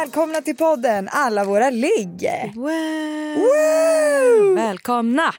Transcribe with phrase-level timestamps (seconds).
[0.00, 2.30] Välkomna till podden Alla våra ligg!
[2.54, 2.64] Wow.
[3.36, 4.54] Woo!
[4.54, 5.34] Välkomna!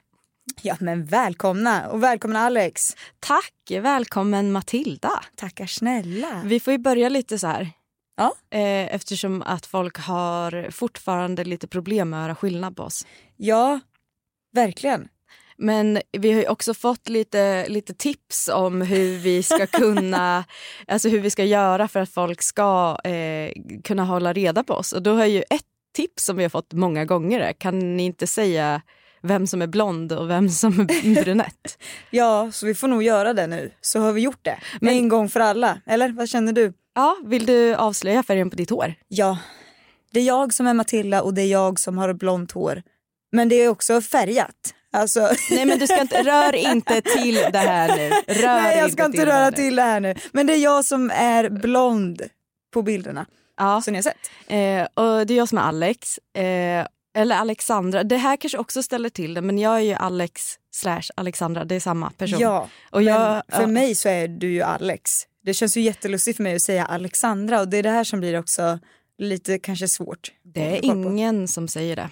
[0.62, 2.82] Ja men välkomna och välkomna Alex.
[3.20, 3.54] Tack!
[3.70, 5.10] Välkommen Matilda.
[5.36, 6.42] Tackar snälla.
[6.44, 7.70] Vi får ju börja lite så här.
[8.16, 8.34] Ja.
[8.50, 13.06] Eh, eftersom att folk har fortfarande lite problem med att höra skillnad på oss.
[13.36, 13.80] Ja,
[14.54, 15.08] verkligen.
[15.58, 20.44] Men vi har ju också fått lite, lite tips om hur vi ska kunna,
[20.86, 23.52] alltså hur vi ska göra för att folk ska eh,
[23.84, 24.92] kunna hålla reda på oss.
[24.92, 25.62] Och då har ju ett
[25.96, 28.82] tips som vi har fått många gånger är, kan ni inte säga
[29.22, 31.78] vem som är blond och vem som är brunett?
[32.10, 33.70] Ja, så vi får nog göra det nu.
[33.80, 34.58] Så har vi gjort det.
[34.80, 35.80] Men- en gång för alla.
[35.86, 36.72] Eller vad känner du?
[36.94, 38.94] ja, vill du avslöja färgen på ditt hår?
[39.08, 39.38] Ja,
[40.10, 42.82] det är jag som är Matilda och det är jag som har blont hår.
[43.32, 44.74] Men det är också färgat.
[44.92, 45.30] Alltså...
[45.50, 48.10] Nej men du ska inte, rör inte till det här nu.
[48.34, 49.56] Rör Nej, jag ska inte till det röra nu.
[49.56, 50.14] till det här nu.
[50.32, 52.22] Men det är jag som är blond
[52.74, 54.16] på bilderna Ja, som ni har sett.
[54.46, 56.18] eh, och det är jag som är Alex.
[56.18, 58.04] Eh, eller Alexandra.
[58.04, 61.64] Det här kanske också ställer till det men jag är ju Alex slash Alexandra.
[61.64, 62.40] Det är samma person.
[62.40, 63.66] Ja, och jag, för ja.
[63.66, 65.10] mig så är du ju Alex.
[65.44, 68.20] Det känns ju jättelustigt för mig att säga Alexandra och det är det här som
[68.20, 68.78] blir också
[69.18, 70.32] lite kanske svårt.
[70.54, 72.08] Det är ingen som säger det.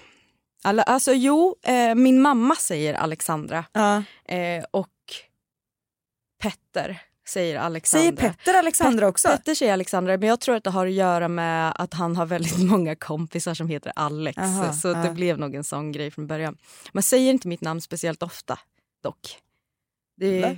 [0.63, 3.65] Alla, alltså jo, eh, min mamma säger Alexandra.
[3.71, 4.03] Ja.
[4.25, 4.89] Eh, och
[6.41, 8.01] Petter säger Alexandra.
[8.01, 9.27] Säger Petter Alexandra också?
[9.27, 12.25] Petter säger Alexandra, men jag tror att det har att göra med att han har
[12.25, 14.37] väldigt många kompisar som heter Alex.
[14.37, 14.93] Aha, så ja.
[14.93, 16.57] det blev nog en sån grej från början.
[16.91, 18.59] Man säger inte mitt namn speciellt ofta
[19.03, 19.39] dock.
[20.15, 20.57] Det?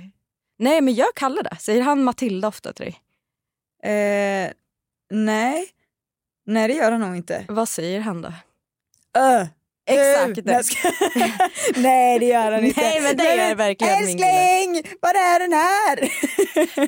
[0.58, 1.56] Nej, men jag kallar det.
[1.60, 3.00] Säger han Matilda ofta till dig?
[3.82, 4.52] Eh,
[5.10, 5.68] nej.
[6.46, 7.44] Nej det gör han nog inte.
[7.48, 8.32] Vad säger han då?
[9.18, 9.46] Ö.
[9.90, 10.44] Exakt.
[10.44, 11.32] Nej,
[11.76, 12.80] Nej det gör han inte.
[12.80, 13.94] Nej, men det gör verkligen.
[13.94, 16.10] Älskling, var är den här?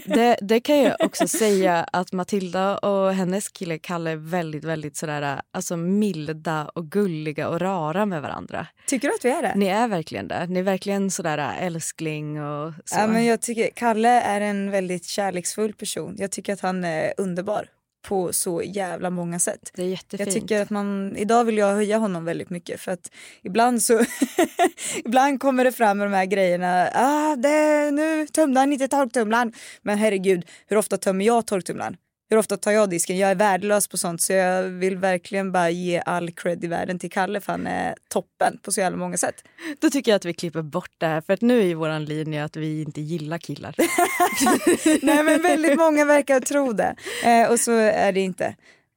[0.15, 4.97] Det, det kan jag också säga att Matilda och hennes kille Kalle är väldigt, väldigt
[4.97, 8.67] sådär, alltså milda och gulliga och rara med varandra.
[8.87, 9.53] Tycker du att vi är det?
[9.57, 10.47] Ni är verkligen det.
[10.47, 12.99] Ni är verkligen sådär älskling och så.
[12.99, 16.15] Ja, men jag tycker Kalle är en väldigt kärleksfull person.
[16.19, 17.67] Jag tycker att han är underbar
[18.03, 19.71] på så jävla många sätt.
[19.75, 20.27] Det är jättefint.
[20.27, 23.11] Jag tycker att man, idag vill jag höja honom väldigt mycket för att
[23.43, 24.01] ibland så,
[25.05, 29.53] ibland kommer det fram med de här grejerna, ah, det, nu tömde han inte torktumlaren.
[29.83, 31.97] Men herregud, hur ofta tömmer jag torktumlaren?
[32.33, 33.19] Hur ofta tar jag disken?
[33.19, 36.99] Jag är värdelös på sånt så jag vill verkligen bara ge all cred i världen
[36.99, 39.45] till Kalle för han är toppen på så jävla många sätt.
[39.81, 42.45] Då tycker jag att vi klipper bort det här för att nu är våran linje
[42.45, 43.75] att vi inte gillar killar.
[45.07, 48.45] Nej men väldigt många verkar tro det eh, och så är det inte.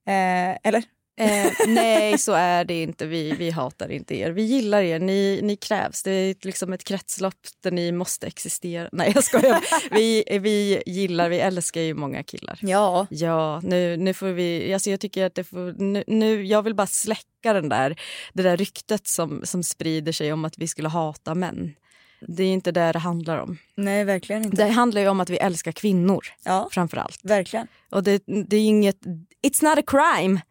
[0.08, 0.84] Eh, eller?
[1.18, 3.06] Eh, nej, så är det inte.
[3.06, 4.32] Vi, vi hatar inte er.
[4.32, 5.00] Vi gillar er.
[5.00, 6.04] Ni, ni krävs.
[6.04, 8.90] Det är liksom ett kretslopp där ni måste existera.
[8.92, 9.64] Nej, jag skojar.
[9.92, 12.60] Vi, vi gillar, vi älskar ju många killar.
[12.62, 13.08] Ja.
[13.10, 14.74] Ja, nu, nu får vi...
[14.74, 15.82] Alltså jag tycker att det får...
[15.82, 18.02] Nu, nu, jag vill bara släcka den där,
[18.34, 21.74] det där ryktet som, som sprider sig om att vi skulle hata män.
[22.20, 23.58] Det är inte det det handlar om.
[23.76, 24.58] Nej verkligen inte.
[24.66, 27.20] Det handlar ju om att vi älskar kvinnor Ja, framför allt.
[27.24, 27.68] verkligen.
[27.92, 29.02] Och det, det är inget...
[29.48, 30.42] It's not a crime!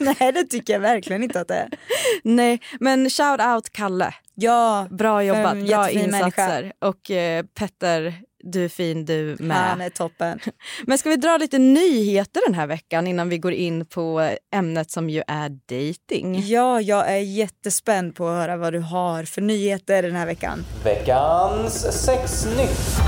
[0.18, 1.68] Nej det tycker jag verkligen inte att det är.
[2.24, 4.14] Nej, men shout out Kalle.
[4.34, 6.72] Ja, Bra jobbat, bra insatser.
[6.78, 9.56] Och eh, Petter, du är fin du med.
[9.56, 10.38] han är toppen.
[10.86, 14.90] Men ska vi dra lite nyheter den här veckan innan vi går in på ämnet
[14.90, 16.42] som ju är dating?
[16.46, 20.64] Ja, jag är jättespänd på att höra vad du har för nyheter den här veckan.
[20.84, 22.98] Veckans sexnytt.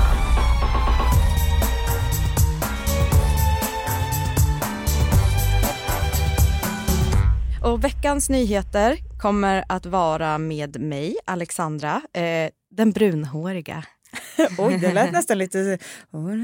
[7.63, 13.83] Och veckans nyheter kommer att vara med mig, Alexandra, eh, den brunhåriga.
[14.57, 15.77] Oj, det lät nästan lite,
[16.11, 16.35] oh,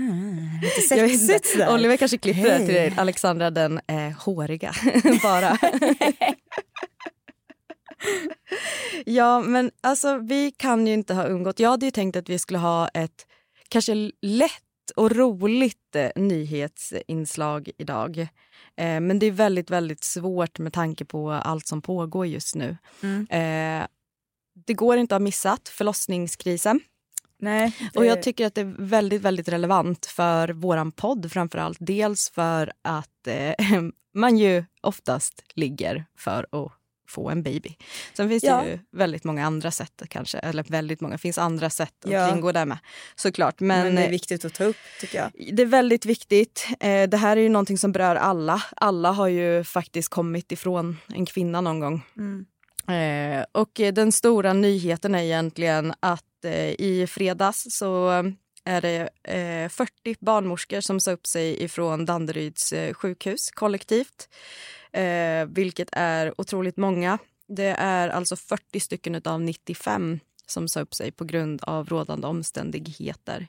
[0.62, 1.70] lite sexigt.
[1.70, 2.94] Oliver kanske klipper det till dig.
[2.98, 4.74] Alexandra den eh, håriga.
[5.24, 5.58] Bara.
[9.06, 11.60] ja, men alltså vi kan ju inte ha undgått.
[11.60, 13.28] Jag hade ju tänkt att vi skulle ha ett
[13.70, 14.52] kanske lätt
[14.96, 18.28] och roligt eh, nyhetsinslag idag.
[18.78, 22.78] Eh, men det är väldigt, väldigt svårt med tanke på allt som pågår just nu.
[23.02, 23.28] Mm.
[23.30, 23.88] Eh,
[24.66, 26.80] det går inte att ha missat förlossningskrisen.
[27.44, 28.00] Nej, det...
[28.00, 31.78] Och jag tycker att det är väldigt, väldigt relevant för våran podd framför allt.
[31.82, 33.54] Dels för att eh,
[34.14, 36.72] man ju oftast ligger för att
[37.08, 37.76] få en baby.
[38.14, 38.62] Sen finns Ja.
[38.62, 42.30] det ju väldigt många andra sätt kanske, eller väldigt många, finns andra sätt att Ja.
[42.32, 42.78] kringgå det med
[43.16, 43.60] såklart.
[43.60, 45.56] Men, Men det är eh, viktigt att ta upp tycker jag.
[45.56, 46.68] det är väldigt viktigt.
[46.80, 48.64] Eh, det här är ju någonting som berör alla.
[48.76, 52.06] Alla har ju faktiskt kommit ifrån en kvinna någon gång.
[52.18, 52.46] Mm.
[52.88, 58.10] Eh, och den stora nyheten är egentligen att eh, i fredags så
[58.66, 64.30] är det eh, 40 barnmorskor som sa upp sig ifrån Danderyds eh, sjukhus kollektivt.
[64.92, 67.18] Eh, vilket är otroligt många.
[67.48, 72.28] Det är alltså 40 stycken av 95 som sa upp sig på grund av rådande
[72.28, 73.48] omständigheter.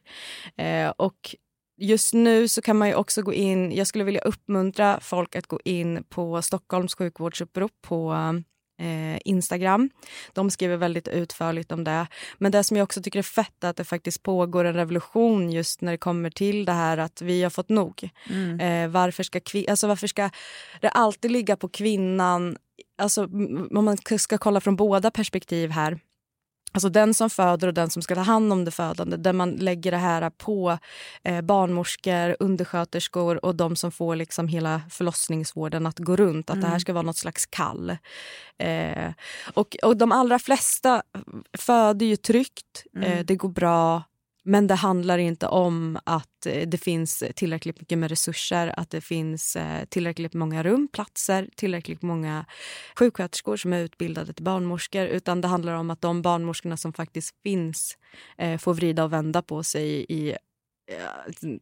[0.56, 1.36] Eh, och
[1.76, 5.46] just nu så kan man ju också gå in, jag skulle vilja uppmuntra folk att
[5.46, 8.14] gå in på Stockholms sjukvårdsupprop på
[8.78, 9.90] eh, Instagram.
[10.32, 12.06] De skriver väldigt utförligt om det.
[12.38, 15.52] Men det som jag också tycker är fett är att det faktiskt pågår en revolution
[15.52, 18.10] just när det kommer till det här att vi har fått nog.
[18.60, 20.30] Eh, varför, ska alltså varför ska
[20.80, 22.56] det alltid ligga på kvinnan,
[22.98, 25.98] alltså om man ska kolla från båda perspektiv här.
[26.74, 29.16] Alltså den som föder och den som ska ta hand om det födande.
[29.16, 30.78] Där man lägger det här på
[31.22, 36.50] eh, barnmorskor, undersköterskor och de som får liksom hela förlossningsvården att gå runt.
[36.50, 37.96] Att det här ska vara något slags kall.
[38.58, 39.12] Eh,
[39.54, 41.02] och, och de allra flesta
[41.58, 44.02] föder ju tryggt, eh, det går bra.
[44.46, 49.00] Men det handlar inte om att eh, det finns tillräckligt mycket med resurser, att det
[49.00, 52.46] finns eh, tillräckligt många rum, platser, tillräckligt många
[52.98, 55.06] sjuksköterskor som är utbildade till barnmorskor.
[55.06, 57.98] Utan det handlar om att de barnmorskorna som faktiskt finns
[58.38, 60.36] eh, får vrida och vända på sig i,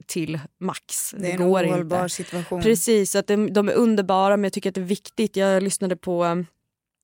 [0.07, 1.11] till max.
[1.19, 2.09] Det är en går ohållbar inte.
[2.09, 2.63] situation.
[2.63, 5.37] Precis, att de, de är underbara men jag tycker att det är viktigt.
[5.37, 6.45] Jag lyssnade på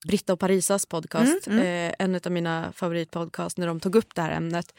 [0.06, 1.58] Britta och Parisas podcast, Mm,
[1.88, 4.74] Eh, en av mina favoritpodcast när de tog upp det här ämnet.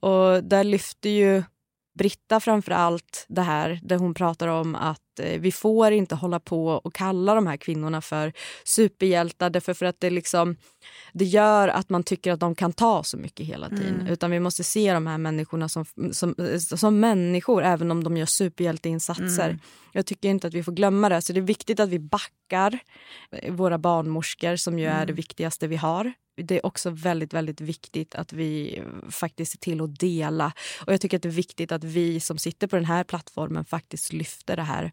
[0.00, 1.42] Och där lyfter ju
[1.98, 6.40] Britta framför allt det här där hon pratar om att eh, vi får inte hålla
[6.40, 8.32] på och kalla de här kvinnorna för
[8.64, 10.56] superhjältar därför för att det liksom
[11.12, 14.06] det gör att man tycker att de kan ta så mycket hela tiden.
[14.10, 18.26] Utan vi måste se de här människorna som, som, som människor även om de gör
[18.26, 19.58] superhjälteinsatser.
[19.92, 21.22] Jag tycker inte att vi får glömma det.
[21.22, 22.78] Så det är viktigt att vi backar
[23.30, 26.12] eh, våra barnmorskor som ju är det viktigaste vi har.
[26.44, 30.52] Det är också väldigt, väldigt viktigt att vi faktiskt ser till att dela.
[30.86, 33.64] Och jag tycker att det är viktigt att vi som sitter på den här plattformen
[33.64, 34.92] faktiskt lyfter det här.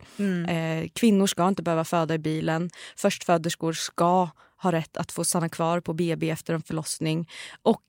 [0.50, 2.70] Eh, kvinnor ska inte behöva föda i bilen.
[2.98, 7.30] Förstföderskor ska ha rätt att få stanna kvar på BB efter en förlossning.
[7.62, 7.82] Och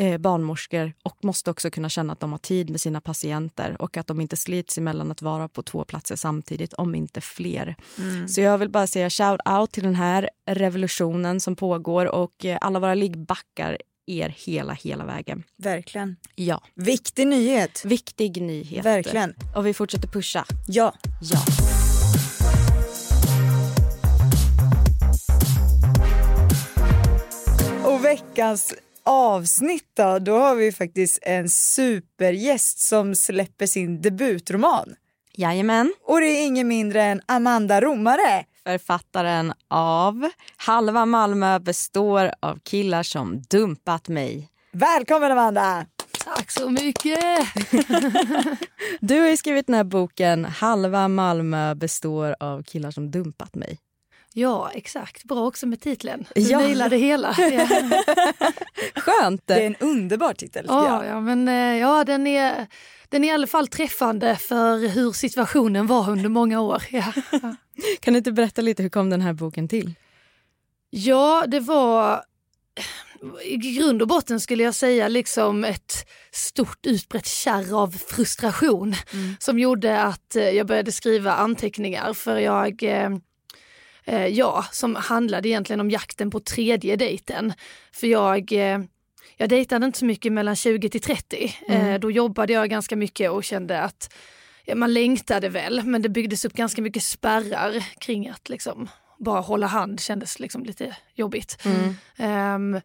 [0.00, 3.96] eh, barnmorskor och måste också kunna känna att de har tid med sina patienter och
[3.96, 7.76] att de inte slits emellan att vara på två platser samtidigt, om inte fler.
[8.28, 12.58] Så jag vill bara säga shout out till den här revolutionen som pågår och eh,
[12.60, 15.42] alla våra ligg backar er hela, hela vägen.
[15.56, 16.16] Verkligen.
[16.34, 17.82] Ja, Viktig nyhet.
[17.84, 18.84] viktig nyhet.
[18.84, 19.34] Verkligen.
[19.56, 20.44] Och vi fortsätter pusha.
[20.66, 20.94] Ja.
[21.20, 21.38] Ja.
[27.84, 28.74] Och veckans
[29.10, 34.94] avsnitt då, då har vi faktiskt en supergäst som släpper sin debutroman.
[35.32, 35.94] Jajamän.
[36.06, 38.44] Och det är ingen mindre än Amanda Romare.
[38.64, 44.48] Författaren av Halva Malmö består av killar som dumpat mig.
[44.72, 45.86] Välkommen Amanda!
[46.24, 47.18] Tack så mycket!
[49.00, 53.78] Du har ju skrivit den här boken Halva Malmö består av killar som dumpat mig.
[54.34, 55.24] Ja, exakt.
[55.24, 56.24] Bra också med titeln.
[56.34, 56.58] Du Ja.
[56.58, 57.34] nailade hela.
[57.38, 57.68] Ja.
[58.94, 59.42] Skönt!
[59.46, 60.64] Det är en underbar titel.
[60.68, 62.66] Ja, ja, men eh, ja, den är,
[63.08, 66.82] den är i alla fall träffande för hur situationen var under många år.
[66.90, 67.12] Ja,
[68.00, 69.94] Kan du inte berätta lite hur kom den här boken till?
[70.92, 72.22] ja det var
[73.44, 78.94] i grund och botten skulle jag säga liksom ett stort utbrett kärr av frustration
[79.38, 82.82] som gjorde att eh, jag började skriva anteckningar för jag
[84.10, 87.52] eh, eh, ja, som handlade egentligen om jakten på tredje dejten.
[87.92, 88.80] För jag, eh,
[89.36, 91.54] jag dejtade inte så mycket mellan 20 till 30.
[91.68, 94.14] Eh, då jobbade jag ganska mycket och kände att
[94.64, 98.88] ja, man längtade väl men det byggdes upp ganska mycket spärrar kring att liksom
[99.18, 101.62] bara hålla hand kändes liksom lite jobbigt.
[102.16, 102.80] Ehm,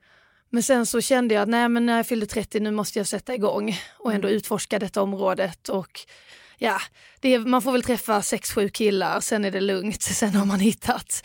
[0.50, 3.08] men sen så kände jag att nej, men när jag fyllde 30 nu måste jag
[3.08, 5.70] sätta igång och ändå utforska detta området.
[5.70, 6.00] Och
[6.57, 6.81] ja,
[7.19, 10.45] det är, man får väl träffa sex, sju killar, sen är det lugnt, sen har
[10.45, 11.24] man hittat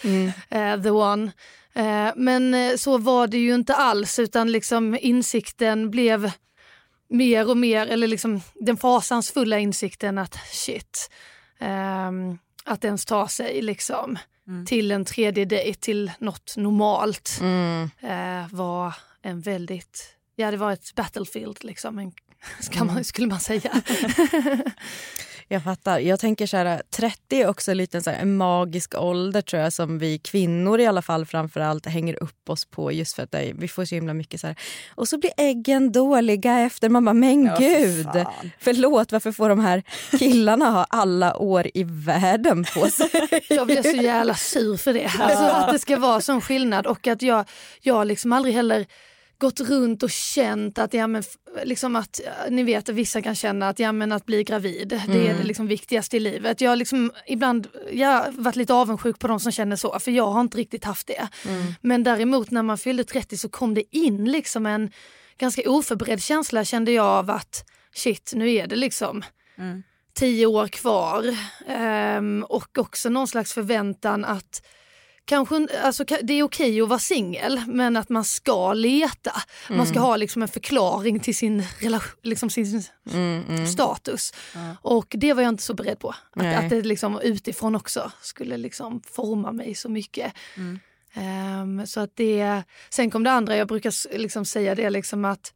[0.48, 1.32] eh, the one.
[1.74, 6.32] Eh, men eh, så var det ju inte alls utan liksom insikten blev
[7.08, 11.10] mer och mer, eller liksom den fasansfulla insikten att shit,
[11.58, 14.18] ehm, att ens ta sig liksom
[14.66, 17.40] till en tredje dejt, till något normalt
[18.00, 22.12] eh, var en väldigt, ja det var ett battlefield liksom, en,
[22.60, 23.82] ska man, skulle man säga.
[25.52, 25.98] Jag fattar.
[25.98, 29.72] Jag tänker så här, 30 är också lite så här, en magisk ålder tror jag
[29.72, 33.52] som vi kvinnor i alla fall framförallt hänger upp oss på just för att det,
[33.58, 34.56] vi får så himla mycket så här.
[34.94, 36.88] Och så blir äggen dåliga efter.
[36.88, 38.04] Man bara, men Ja, för gud.
[38.04, 38.50] fan.
[38.60, 39.82] Förlåt, varför får de här
[40.18, 43.08] killarna ha alla år i världen på sig?
[43.48, 45.10] Jag blir så jävla sur för det.
[45.18, 47.44] Alltså att det ska vara sån skillnad och att jag,
[47.80, 48.86] jag liksom aldrig heller
[49.40, 51.22] gått runt och känt att, ja, men,
[51.64, 54.88] liksom att eh, ni vet att vissa kan känna att, ja, men att bli gravid
[54.88, 56.60] det är det liksom viktigaste i livet.
[56.60, 60.10] Jag har liksom ibland jag har varit lite avundsjuk på de som känner så för
[60.10, 61.28] jag har inte riktigt haft det.
[61.80, 64.90] Men däremot när man fyllde 30 så kom det in liksom en
[65.38, 69.22] ganska oförberedd känsla kände jag av att shit nu är det liksom
[70.14, 71.36] tio år kvar.
[71.68, 74.62] Ehm, och också någon slags förväntan att
[75.24, 79.32] Kanske, alltså, det är okej att vara singel men att man ska leta.
[79.68, 81.64] Man ska ha liksom en förklaring till sin,
[82.22, 82.82] liksom sin
[83.72, 84.32] status.
[84.82, 86.14] Och det var jag inte så beredd på.
[86.32, 90.32] Att, att det liksom utifrån också skulle liksom forma mig så mycket.
[91.14, 95.52] Ehm, så att det, sen kom det andra, jag brukar liksom säga det liksom att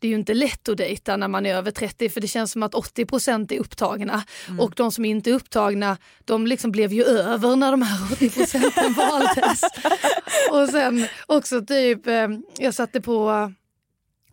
[0.00, 2.52] det är ju inte lätt att dejta när man är över 30 för det känns
[2.52, 4.22] som att 80% är upptagna
[4.58, 8.30] och de som inte är upptagna de liksom blev ju över när de här 80
[8.30, 9.60] procenten valdes.
[10.50, 12.28] och sen också typ, eh,
[12.58, 13.52] jag satte på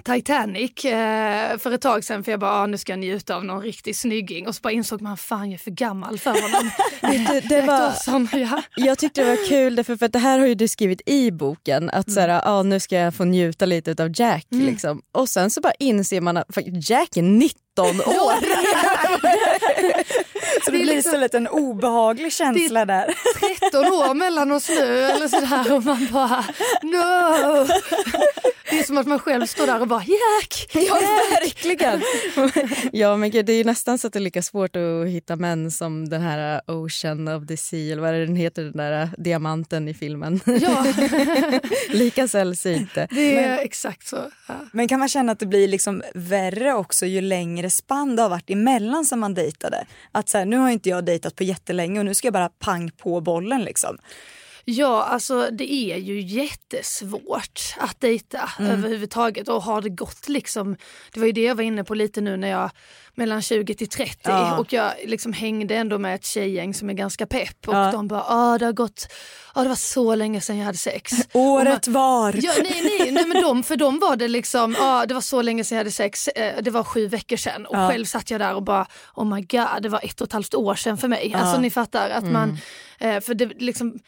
[0.05, 3.45] Titanic eh, för ett tag sedan för jag bara ah, nu ska jag njuta av
[3.45, 6.71] någon riktig snygging och så bara insåg man fan jag är för gammal för honom.
[7.50, 7.91] Det Jack var-
[8.38, 8.62] ja.
[8.75, 11.89] Jag tyckte det var kul därför för det här har ju du skrivit i boken
[11.89, 14.45] att så här, ah, nu ska jag få njuta lite av Jack.
[14.65, 15.01] Liksom.
[15.12, 16.57] Och sen så bara inser man att
[16.89, 17.21] Jack är
[17.77, 18.05] 19 år.
[20.65, 23.13] Så det är blir liksom- så lite en obehaglig känsla där.
[23.60, 26.46] 13 år mellan oss nu eller sådär och man bara
[26.82, 27.67] no.
[28.70, 30.70] Det är som att man själv står där och bara Jack!
[30.74, 31.00] Ja
[31.32, 32.01] verkligen.
[32.91, 35.72] ja men gud, det är nästan så att det är lika svårt att hitta män
[35.72, 39.10] som den här Ocean of the Sea eller vad är det den heter den där
[39.17, 40.39] diamanten i filmen.
[40.46, 40.86] Ja,
[41.89, 42.94] lika sällsynt.
[42.94, 44.17] det är exakt så.
[44.48, 44.53] Ja.
[44.72, 48.29] Men kan man känna att det blir liksom värre också ju längre spann det har
[48.29, 49.86] varit emellan som man dejtade?
[50.12, 52.50] Att så här, nu har inte jag dejtat på jättelänge och nu ska jag bara
[52.50, 53.98] pang på bollen liksom.
[54.67, 60.77] Ja, alltså det är ju jättesvårt att dejta överhuvudtaget och har det gått liksom,
[61.13, 62.69] det var ju det jag var inne på lite nu när jag
[63.17, 64.57] mellan 20 till 30 Ja.
[64.57, 67.91] och jag liksom hängde ändå med ett tjejgäng som är ganska pepp och Ja.
[67.91, 69.07] de bara, ah, det har gått,
[69.53, 71.13] ah, det var så länge sedan jag hade sex.
[71.34, 72.36] Året var.
[72.43, 75.41] Ja, nej, nej, nej men de, för dem var det liksom, ja det var så
[75.41, 77.89] länge sedan jag hade sex, eh, det var sju veckor sedan och Ja.
[77.89, 80.53] själv satt jag där och bara oh my god det var ett och ett halvt
[80.55, 81.34] år sedan för mig.
[81.38, 82.57] Alltså ni fattar att man,
[83.00, 84.00] eh, för det liksom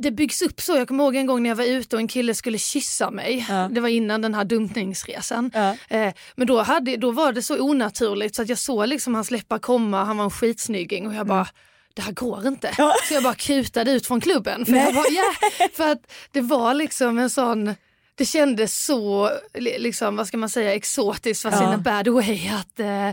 [0.00, 0.76] det byggs upp så.
[0.76, 3.46] Jag kommer ihåg en gång när jag var ute och en kille skulle kyssa mig.
[3.48, 3.68] Ja.
[3.72, 5.50] Det var innan den här dumpningsresan.
[5.54, 5.76] Ja.
[5.88, 9.30] Eh, men då, hade, då var det så onaturligt så att jag såg liksom hans
[9.30, 11.46] läppar komma, han var en skitsnygging och jag bara
[11.94, 12.74] det här går inte.
[13.08, 14.66] Så jag bara kutade ut från klubben.
[14.66, 15.24] För, jag bara, ja,
[15.74, 17.74] för att det var liksom en sån
[18.14, 21.68] det kändes så, li- liksom, vad ska man säga, exotiskt fast Ja.
[21.68, 22.48] in a bad way.
[22.48, 23.10] Att, eh,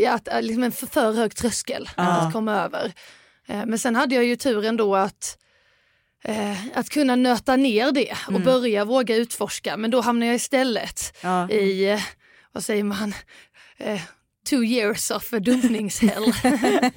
[0.00, 2.92] ja, att, eh, liksom en för, hög tröskel att komma över.
[3.48, 5.36] Eh, men sen hade jag ju turen då att
[6.24, 9.76] eh, att kunna nöta ner det och börja våga utforska.
[9.76, 11.50] Men då hamnade jag istället Ja.
[11.50, 12.00] i, eh,
[12.52, 13.14] vad säger man,
[13.78, 14.00] eh,
[14.50, 16.32] two years of dumpningshell.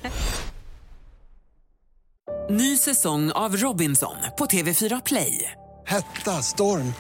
[2.50, 5.52] Ny säsong av Robinson på TV4 Play.
[5.88, 6.94] Hetta, storm,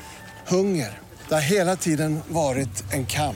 [0.47, 0.99] hunger.
[1.27, 3.35] Det har hela tiden varit en kamp.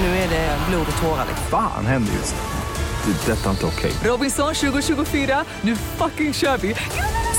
[0.00, 1.26] Nu är det blod och tårar.
[1.28, 1.46] liksom.
[1.50, 3.12] Fan händer just nu.
[3.12, 3.32] Det.
[3.32, 3.92] är Detta är inte okej.
[4.04, 6.74] Robinson 2024, nu fucking kör vi!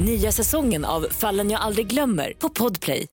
[0.00, 3.06] Nya säsongen av Fallen jag aldrig glömmer på Podplay.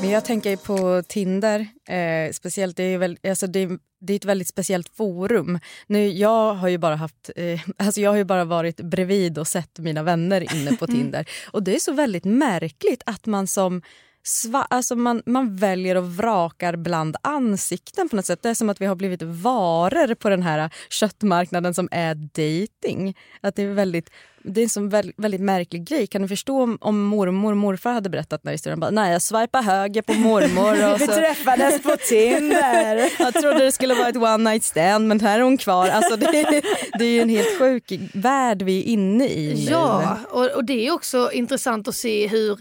[0.00, 3.68] Men jag tänker på Tinder, eh, speciellt, det är, väl, alltså det,
[4.00, 5.58] det är ett väldigt speciellt forum.
[5.86, 9.48] Nu, jag har ju bara haft, eh, alltså jag har ju bara varit bredvid och
[9.48, 11.28] sett mina vänner inne på Tinder.
[11.50, 13.82] Och det är så väldigt märkligt att man som
[14.26, 18.42] sva, alltså man, man väljer och vrakar bland ansikten på något sätt.
[18.42, 23.16] Det är som att vi har blivit varor på den här köttmarknaden som är dating.
[23.40, 24.10] Att det är väldigt
[24.48, 26.06] det är en sån väldigt, väldigt märklig grej.
[26.06, 28.80] Kan du förstå om, om mormor och morfar hade berättat den här historien?
[28.80, 30.92] Bara, Nej, jag swipade höger på mormor.
[30.92, 33.10] Och Vi så, träffades på Tinder.
[33.18, 35.88] jag trodde det skulle vara ett one night stand men här är hon kvar.
[35.88, 36.62] Alltså, det,
[36.98, 39.70] det är en helt sjuk värld vi är inne i nu.
[39.70, 42.58] Ja, och, och det är också intressant att se hur,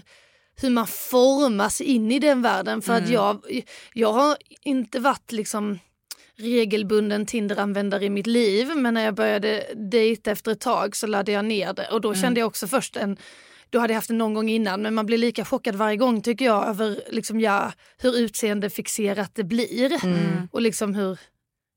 [0.55, 2.81] hur man formas in i den världen.
[2.81, 3.45] För att jag,
[3.93, 5.79] jag har inte varit liksom
[6.37, 11.31] regelbunden Tinder-användare i mitt liv men när jag började dejta efter ett tag så laddade
[11.31, 13.17] jag ner det och då kände jag också först en
[13.69, 16.21] då hade jag haft det någon gång innan men man blir lika chockad varje gång
[16.21, 19.91] tycker jag över liksom, ja, hur utseendefixerat det blir
[20.51, 21.19] och liksom hur,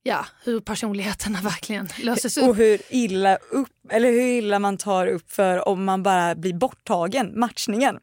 [0.03, 2.49] ja, hur personligheterna verkligen löses upp.
[2.49, 6.55] Och hur illa, upp, eller hur illa man tar upp för om man bara blir
[6.55, 7.99] borttagen, matchningen.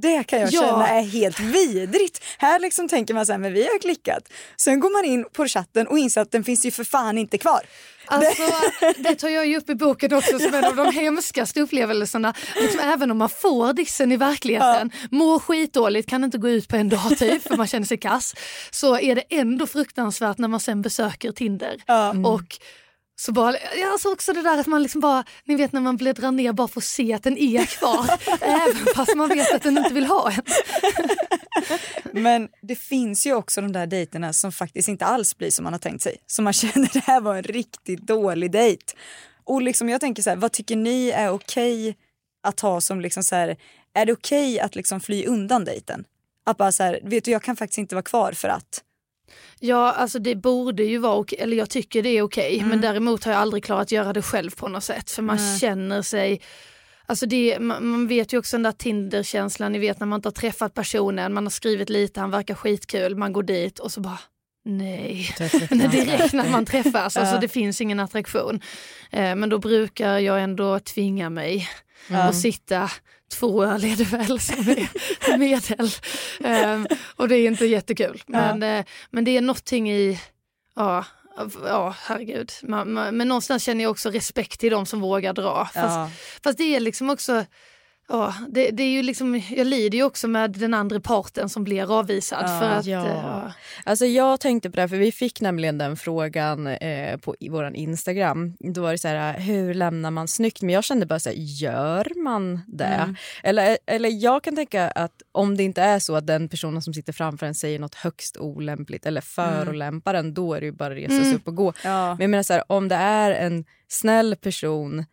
[0.00, 0.60] Det kan jag Ja.
[0.60, 2.24] känna är helt vidrigt.
[2.38, 4.28] Här liksom tänker man så här, men vi har klickat.
[4.56, 7.38] Sen går man in på chatten och inser att den finns ju för fan inte
[7.38, 7.60] kvar.
[8.08, 8.42] Alltså,
[8.96, 12.34] det tar jag ju upp i boken också som en av de hemskaste upplevelserna.
[12.60, 16.76] Liksom, även om man får dissen i verkligheten, mår skitdåligt, kan inte gå ut på
[16.76, 18.34] en dag typ för man känner sig kass.
[18.70, 21.76] Så är det ändå fruktansvärt när man sen besöker Tinder.
[22.26, 22.58] Och
[23.18, 23.56] så bara,
[23.92, 26.68] alltså också det där att man liksom bara, ni vet när man bläddrar ner bara
[26.68, 28.10] för att se att den är kvar.
[28.40, 30.42] även fast man vet att den inte vill ha en.
[32.22, 35.72] Men det finns ju också de där dejterna som faktiskt inte alls blir som man
[35.72, 36.16] har tänkt sig.
[36.26, 38.84] Så man känner det här var en riktigt dålig dejt.
[39.44, 41.96] Och liksom jag tänker så här, vad tycker ni är okej
[42.42, 43.56] att ha som liksom så här,
[43.94, 46.04] är det okej att liksom fly undan dejten?
[46.44, 48.82] Att bara så här, vet du jag kan faktiskt inte vara kvar för att.
[49.60, 53.24] Ja, alltså det borde ju vara okej, eller jag tycker det är okej, men däremot
[53.24, 55.10] har jag aldrig klarat göra det själv på något sätt.
[55.10, 56.40] För man känner sig,
[57.06, 60.26] alltså det, man, man vet ju också den där Tinder-känslan, ni vet när man inte
[60.26, 64.00] har träffat personen, man har skrivit lite, han verkar skitkul, man går dit och så
[64.00, 64.18] bara
[64.68, 65.30] Nej,
[65.70, 68.60] Nej direkt när man träffas, alltså det finns ingen attraktion.
[69.10, 71.68] Eh, men då brukar jag ändå tvinga mig
[72.28, 72.90] och sitta
[73.32, 75.90] två öl är det väl som är medel.
[76.44, 78.22] Ehm, och det är inte jättekul.
[78.26, 80.20] Men, eh, men det är någonting i,
[80.76, 81.04] ja,
[81.64, 82.52] ja herregud.
[82.62, 85.64] Man, man, men någonstans känner jag också respekt till de som vågar dra.
[85.64, 86.10] Fast, Ja.
[86.44, 87.44] fast det är liksom också,
[88.08, 91.64] ja, det, det är ju liksom, jag lider ju också med den andra parten som
[91.64, 92.60] blir avvisad.
[92.60, 93.06] för att, Ja.
[93.06, 93.52] eh, ja.
[93.84, 97.76] Alltså jag tänkte på det, här, för vi fick nämligen den frågan eh, på vår
[97.76, 98.56] Instagram.
[98.74, 100.62] Då var det så här, hur lämnar man snyggt?
[100.62, 103.14] Men jag kände bara så här, gör man det?
[103.42, 106.94] Eller, eller jag kan tänka att om det inte är så att den personen som
[106.94, 110.92] sitter framför en säger något högst olämpligt eller förolämpar en, då är det ju bara
[110.92, 111.72] att resa sig upp och gå.
[111.84, 112.08] Ja.
[112.14, 115.04] Men jag menar så här, om det är en snäll person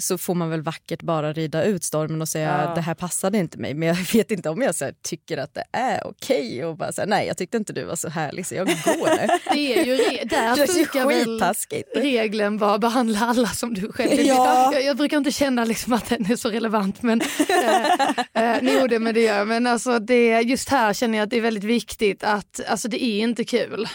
[0.00, 2.74] så får man väl vackert bara rida ut stormen och säga Ja.
[2.74, 3.74] det här passade inte mig.
[3.74, 6.92] Men jag vet inte om jag så här, tycker att det är okej och bara
[6.92, 9.26] så här, nej jag tyckte inte du var så härlig så jag går nu.
[9.52, 14.10] Det är ju re- där Det funkar väl regeln bara behandla alla som du själv
[14.10, 14.26] vill.
[14.26, 14.70] Ja.
[14.72, 17.84] Jag, jag brukar inte känna liksom att den är så relevant men eh,
[18.54, 21.36] eh, jo det men det gör men alltså det, just här känner jag att det
[21.36, 23.88] är väldigt viktigt att alltså det är inte kul.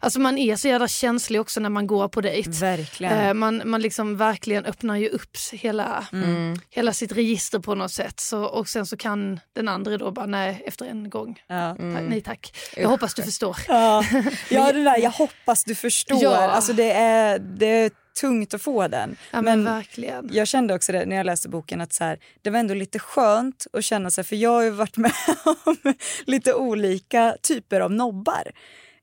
[0.00, 2.50] Alltså man är så jävla känslig också när man går på dejt.
[2.50, 3.12] Verkligen.
[3.26, 6.56] Eh, man, man liksom verkligen öppnar ju upp hela, Mm.
[6.70, 8.20] hela sitt register på något sätt.
[8.20, 11.42] Så, och sen så kan den andra då bara nej efter en gång.
[11.46, 11.76] Ja.
[11.78, 12.56] Tack, nej tack.
[12.76, 13.56] Jag hoppas du förstår.
[13.68, 14.04] Ja,
[14.50, 16.22] ja det där, jag hoppas du förstår.
[16.22, 16.36] Ja.
[16.50, 19.16] Alltså det är, det är tungt att få den.
[19.30, 20.28] Ja, men, verkligen.
[20.32, 22.98] jag kände också det när jag läste boken att så här, det var ändå lite
[22.98, 25.12] skönt att känna sig, för jag har ju varit med
[25.64, 25.76] om
[26.24, 28.42] lite olika typer av nobbar.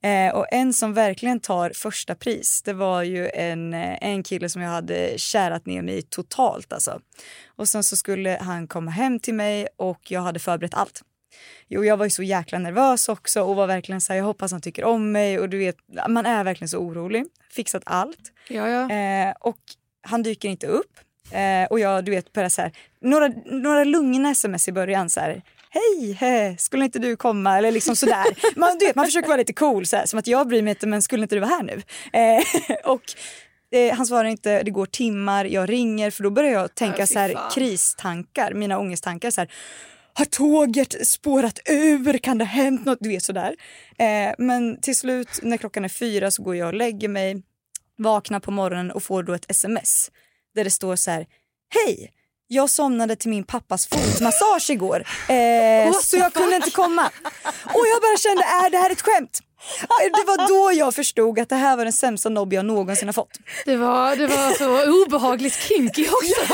[0.04, 4.50] Eh, och en som verkligen tar första pris, det var ju en, eh, en kille
[4.50, 7.00] som jag hade kärat ner mig i totalt alltså.
[7.48, 11.02] Och sen så skulle han komma hem till mig och jag hade förberett allt.
[11.68, 14.52] Jo, jag var ju så jäkla nervös också och var verkligen så här, jag hoppas
[14.52, 17.26] han tycker om mig och du vet, man är verkligen så orolig.
[17.52, 18.32] Fixat allt.
[18.50, 18.92] Ja, ja.
[18.92, 19.60] Eh, och
[20.02, 21.00] han dyker inte upp.
[21.32, 25.20] Eh, och jag du vet börjar så här, några, några lugna sms i början så
[25.20, 25.42] här.
[25.72, 27.58] Hej, he, skulle inte du komma?
[27.58, 28.26] Eller liksom sådär.
[28.60, 30.72] Man, du vet, man försöker vara lite cool, så här, som att jag bryr mig
[30.72, 31.82] inte, men skulle inte du vara här nu?
[32.14, 32.44] Eh,
[32.92, 33.02] och
[33.72, 37.20] eh, han svarar inte, det går timmar, jag ringer, för då börjar jag tänka så
[37.20, 39.32] här, kristankar, mina ångesttankar.
[39.32, 39.52] Så här,
[40.14, 42.18] har tåget spårat ur?
[42.18, 42.98] Kan det ha hänt något?
[43.02, 43.56] Du vet sådär.
[43.98, 47.42] Eh, men till slut när klockan är fyra så går jag och lägger mig,
[47.98, 50.12] vaknar på morgonen och får då ett sms
[50.56, 51.26] där det står så här.
[51.70, 52.12] Hej!
[52.52, 57.10] Jag somnade till min pappas fotmassage igår eh, så jag kunde inte komma.
[57.64, 59.40] Och jag bara kände, är det här ett skämt?
[60.00, 63.14] Det var då jag förstod att det här var den sämsta nobb jag någonsin har
[63.14, 63.38] fått.
[63.66, 66.54] Det var, det var så obehagligt kinky också.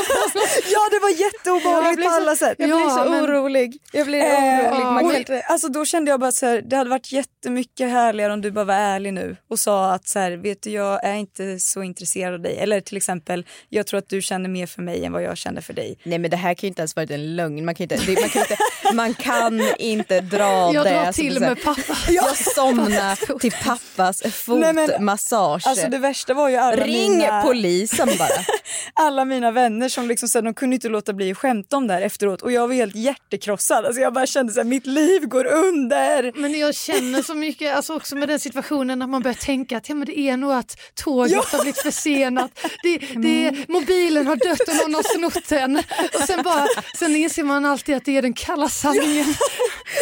[0.72, 2.54] Ja det var jätteobehagligt på alla sätt.
[2.58, 3.78] Jag blir Ja, så men- orolig.
[3.92, 4.84] Jag blir Eh, orolig.
[4.84, 8.40] Man kan alltså då kände jag bara så här, det hade varit jättemycket härligare om
[8.40, 11.58] du bara var ärlig nu och sa att så här, vet du jag är inte
[11.58, 12.58] så intresserad av dig.
[12.58, 15.60] Eller till exempel, jag tror att du känner mer för mig än vad jag känner
[15.60, 15.98] för dig.
[16.02, 17.64] Nej men det här kan ju inte ens varit en lögn.
[17.64, 18.56] Man kan inte, det, man kan inte,
[18.94, 20.90] man kan inte dra Jag det.
[20.90, 22.12] drar alltså, till det är så här- med pappa.
[22.12, 22.95] Jag somnar
[23.40, 25.66] till pappas fotmassage.
[25.66, 28.28] Alltså det värsta var ju alla Ring mina, polisen bara.
[28.94, 31.86] alla mina vänner som liksom så här, de kunde inte låta bli att skämta om
[31.86, 33.84] det här efteråt och jag var helt hjärtekrossad.
[33.86, 36.32] Alltså jag bara kände att mitt liv går under.
[36.36, 39.88] Men jag känner så mycket, alltså också med den situationen när man börjar tänka att
[39.88, 42.50] ja, men det är nog att tåget har blivit försenat,
[42.82, 43.64] det, det, Mm.
[43.68, 45.76] mobilen har dött och någon har snott den.
[46.20, 46.66] Och sen, bara,
[46.98, 49.34] sen inser man alltid att det är den kalla sanningen.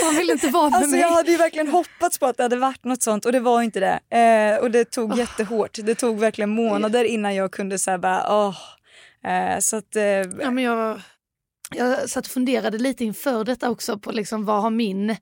[0.05, 1.01] Man vill inte vara med Alltså mig.
[1.01, 3.63] jag hade ju verkligen hoppats på att det hade varit något sånt och det var
[3.63, 4.19] inte det.
[4.19, 5.79] Eh, och det tog jättehårt.
[5.83, 8.57] Det tog verkligen månader innan jag kunde säga bara åh.
[9.25, 11.01] Eh, så att, eh, Ja, men jag,
[11.75, 15.17] jag satt och funderade lite inför detta också på liksom, vad har min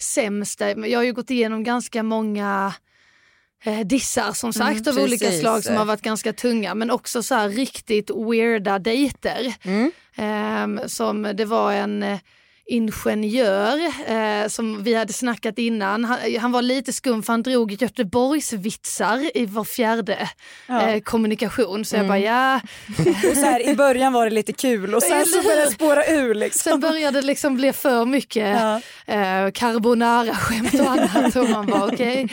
[0.00, 0.70] sämsta...
[0.70, 2.74] Jag har ju gått igenom ganska många
[3.64, 7.22] eh, dissar som sagt Mm, av olika slag som har varit ganska tunga men också
[7.22, 9.54] så här riktigt weirda dejter.
[9.62, 9.90] Mm.
[10.16, 12.18] Ehm, som det var en
[12.68, 16.04] ingenjör eh, som vi hade snackat innan.
[16.04, 20.28] Han, han var lite skum för han drog Göteborgsvitsar i var fjärde
[20.66, 20.88] Ja.
[20.88, 21.84] eh, kommunikation.
[21.84, 22.08] Så jag Mm.
[22.08, 22.60] bara ja,
[23.30, 26.06] och så här, I början var det lite kul och sen så började det spåra
[26.06, 26.34] ur.
[26.34, 26.70] Liksom.
[26.72, 28.80] Sen började det liksom bli för mycket Ja.
[29.14, 31.36] eh, carbonara-skämt och annat.
[31.36, 32.28] Och man bara, okej.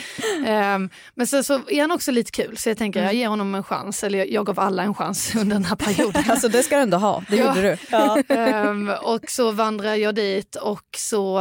[0.46, 3.54] Ehm, men sen så är han också lite kul så jag tänker jag ger honom
[3.54, 4.04] en chans.
[4.04, 6.24] Eller jag, jag gav alla en chans under den här perioden.
[6.28, 7.22] Alltså det ska du ändå ha.
[7.28, 7.46] Det Ja.
[7.46, 7.76] gjorde du.
[7.90, 8.18] Ja.
[8.28, 10.25] Ehm, och så vandrar jag dit
[10.60, 11.40] och så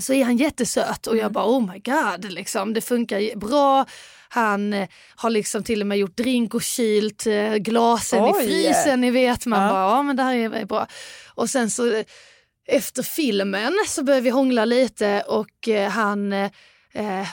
[0.00, 3.86] så är han jättesöt och jag bara oh my god, liksom, det funkar bra.
[4.28, 8.44] Han eh, har liksom till och med gjort drink och kylt eh, glasen Oj.
[8.44, 9.46] i frysen, ni vet.
[9.46, 9.68] Man Ja.
[9.72, 10.86] bara ja men det här är bra.
[11.34, 12.04] Och sen så eh,
[12.68, 17.28] efter filmen så börjar vi hångla lite och eh, han eh,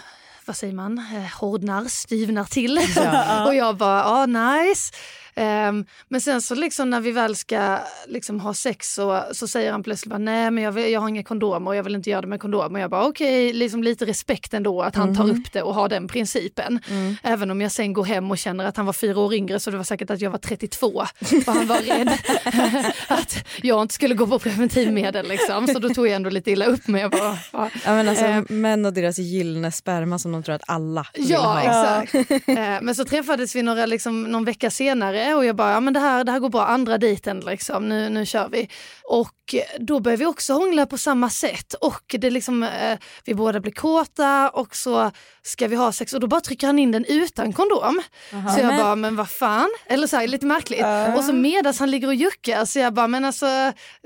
[0.46, 0.98] vad säger man,
[1.40, 2.78] hårdnar, styvnar till.
[3.48, 4.94] och jag bara, ja nice.
[5.36, 9.72] Ehm, men sen så liksom när vi väl ska liksom ha sex så, så säger
[9.72, 12.10] han plötsligt bara, nej men jag, vill, jag har inga kondomer och jag vill inte
[12.10, 12.74] göra det med kondom.
[12.76, 15.90] Och jag bara okej, liksom lite respekt ändå att han tar upp det och har
[15.90, 16.80] den principen.
[17.24, 19.72] Även om jag sen går hem och känner att han var fyra år yngre så
[19.72, 21.06] det var säkert att jag var 32 och
[21.46, 22.10] han var rädd
[23.08, 25.68] att jag inte skulle gå på preventivmedel liksom.
[25.68, 27.70] Så då tog jag ändå lite illa upp men jag bara, ja.
[27.86, 28.44] Ja, men alltså, Eh.
[28.50, 32.04] män och deras gyllene sperma som de tror att alla vill Ja, ha.
[32.04, 32.32] exakt.
[32.48, 35.94] Eh, Men så träffades vi några, liksom, någon vecka senare och jag bara, ja men
[35.94, 38.70] det här, det här går bra, andra dejten liksom, nu, nu kör vi.
[39.04, 43.60] Och då började vi också hångla på samma sätt och det liksom, eh, vi båda
[43.60, 47.06] blir kåta och så ska vi ha sex och då bara trycker han in den
[47.06, 48.02] utan kondom.
[48.30, 49.70] Så jag bara, men vad fan?
[49.88, 50.86] Eller så här, lite märkligt.
[51.18, 53.46] Och så medan han ligger och juckar så jag bara, men alltså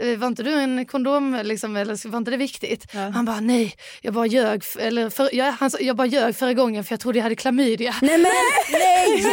[0.01, 2.93] eh, var inte du en kondom liksom, eller var inte det viktigt?
[2.93, 6.83] Han bara, nej, jag bara ljög, eller för, jag, han, jag bara ljög förra gången
[6.83, 7.95] för jag trodde jag hade klamydia.
[8.01, 8.31] Nej men
[8.71, 9.23] nej!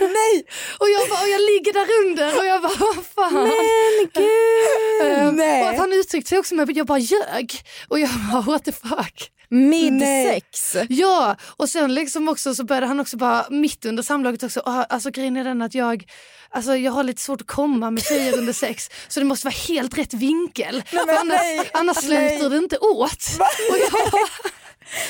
[0.00, 0.44] Nej!
[0.78, 3.34] Och jag, bara, och jag ligger där under och jag bara, vad fan.
[3.34, 5.12] Men gud!
[5.12, 5.62] Ehm, Nej.
[5.62, 7.52] och att han uttryckte sig också med att jag bara ljög.
[7.88, 9.30] Och jag bara, what the fuck.
[9.50, 10.76] Midsex.
[10.88, 14.84] Ja, och sen liksom också så började han också bara mitt under samlaget också, "Ah,
[14.84, 16.04] alltså grejen är den att jag,
[16.50, 19.54] alltså jag har lite svårt att komma med tjejer under sex så det måste vara
[19.68, 20.82] helt rätt vinkel.
[20.86, 21.40] För annars,
[21.72, 23.24] annars slutar det inte åt.
[23.70, 23.92] Och jag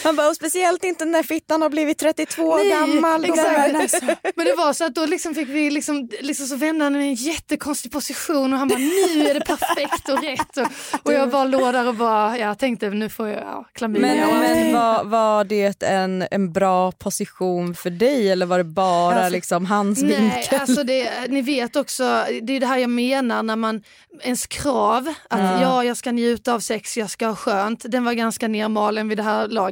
[0.05, 3.25] Han bara, och speciellt inte när fittan har blivit 32 Nej, gammal.
[3.25, 3.73] Exakt.
[3.73, 4.05] bara, alltså.
[4.37, 6.99] Men det var så att då liksom fick vi liksom, liksom så vände han i
[6.99, 10.57] en jättekonstig position och han bara nu är det perfekt och rätt.
[10.57, 10.67] Och,
[11.03, 14.27] och jag bara låg där och bara, jag tänkte nu får jag ja, klamydia.
[14.27, 19.15] Men, men var, var det en, en bra position för dig eller var det bara
[19.15, 20.61] Alltså, liksom hans Nej, vinkel?
[20.61, 23.83] alltså det, ni vet också, det är det här jag menar när man,
[24.23, 28.13] ens krav att ja, jag ska njuta av sex, jag ska ha skönt, den var
[28.13, 29.68] ganska nermalen vid det här laget.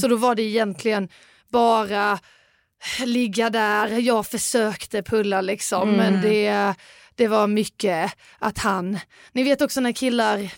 [0.00, 1.08] Så då var det egentligen
[1.52, 2.18] bara
[3.04, 6.74] ligga där, jag försökte pulla liksom men det,
[7.14, 8.98] det var mycket att han,
[9.32, 10.50] ni vet också när killar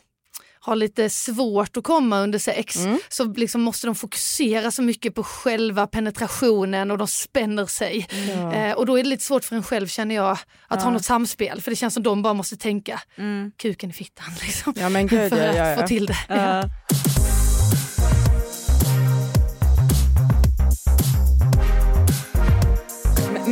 [0.65, 5.23] har lite svårt att komma under sex så liksom måste de fokusera så mycket på
[5.23, 8.07] själva penetrationen och de spänner sig.
[8.55, 11.05] Eh, och då är det lite svårt för en själv känner jag att ha något
[11.05, 13.01] samspel för det känns som de bara måste tänka
[13.57, 14.75] kuken i fittan liksom.
[14.77, 15.77] Ja gud, för ja, att ja, ja.
[15.77, 16.17] få till det.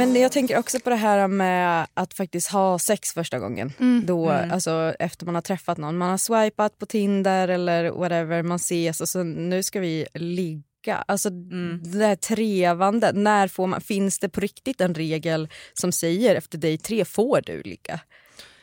[0.09, 3.73] Men- jag tänker också på det här med att faktiskt ha sex första gången.
[4.07, 5.99] Då, Alltså, efter man har träffat någon.
[5.99, 10.65] Man har swipat på Tinder eller whatever, man ses och så nu ska vi ligga.
[11.07, 13.13] Alltså det här trevande.
[13.13, 17.41] När får man, finns det på riktigt en regel som säger efter dig tre får
[17.47, 18.01] du ligga?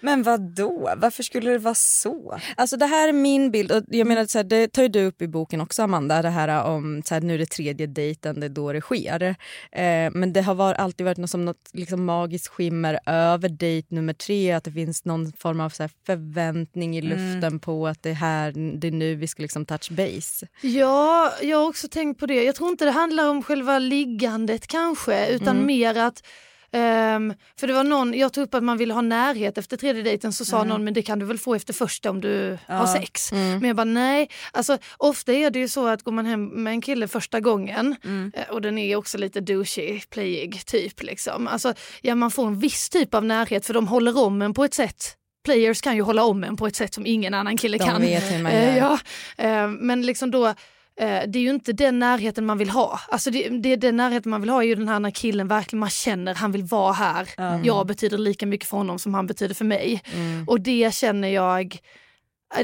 [0.01, 0.89] Men vad då?
[0.97, 2.39] Varför skulle det vara så?
[2.55, 3.71] Alltså det här är min bild.
[3.71, 6.21] Och jag menar, så här, det tar ju du upp i boken också Amanda.
[6.21, 9.23] Det här om så här, nu är det tredje dejten, det är då det sker.
[9.71, 13.95] Eh, men det har var, alltid varit något, som något liksom, magiskt skimmer över dejt
[13.95, 14.51] nummer tre.
[14.51, 17.59] Att det finns någon form av så här, förväntning i luften Mm.
[17.59, 20.47] på att det, här, det är nu vi ska liksom, touch base.
[20.61, 22.43] Ja, jag har också tänkt på det.
[22.43, 25.65] Jag tror inte det handlar om själva liggandet kanske, utan Mm.
[25.65, 26.23] mer att
[26.71, 30.03] ehm, för det var någon, jag tog upp att man ville ha närhet efter tredje
[30.03, 30.67] dejten så sa Mm.
[30.67, 32.73] någon men det kan du väl få efter första om du Ja.
[32.75, 33.31] har sex.
[33.31, 33.51] Mm.
[33.59, 36.71] Men jag bara nej, alltså ofta är det ju så att går man hem med
[36.71, 38.31] en kille första gången Mm.
[38.35, 41.47] eh, och den är också lite douchey, playig typ liksom.
[41.47, 44.63] Alltså ja man får en viss typ av närhet för de håller om en på
[44.63, 47.77] ett sätt Players kan ju hålla om en på ett sätt som ingen annan kille
[47.77, 48.01] De kan.
[48.01, 48.99] vet hur man Eh, gör.
[49.37, 50.53] ja, eh, men liksom då
[50.99, 52.99] det är ju inte den närheten man vill ha.
[53.09, 55.79] Alltså det, det, den närheten man vill ha är ju den här när killen verkligen
[55.79, 57.29] man känner han vill vara här.
[57.63, 60.01] Jag betyder lika mycket för honom som han betyder för mig.
[60.13, 60.47] Mm.
[60.47, 61.79] Och det känner jag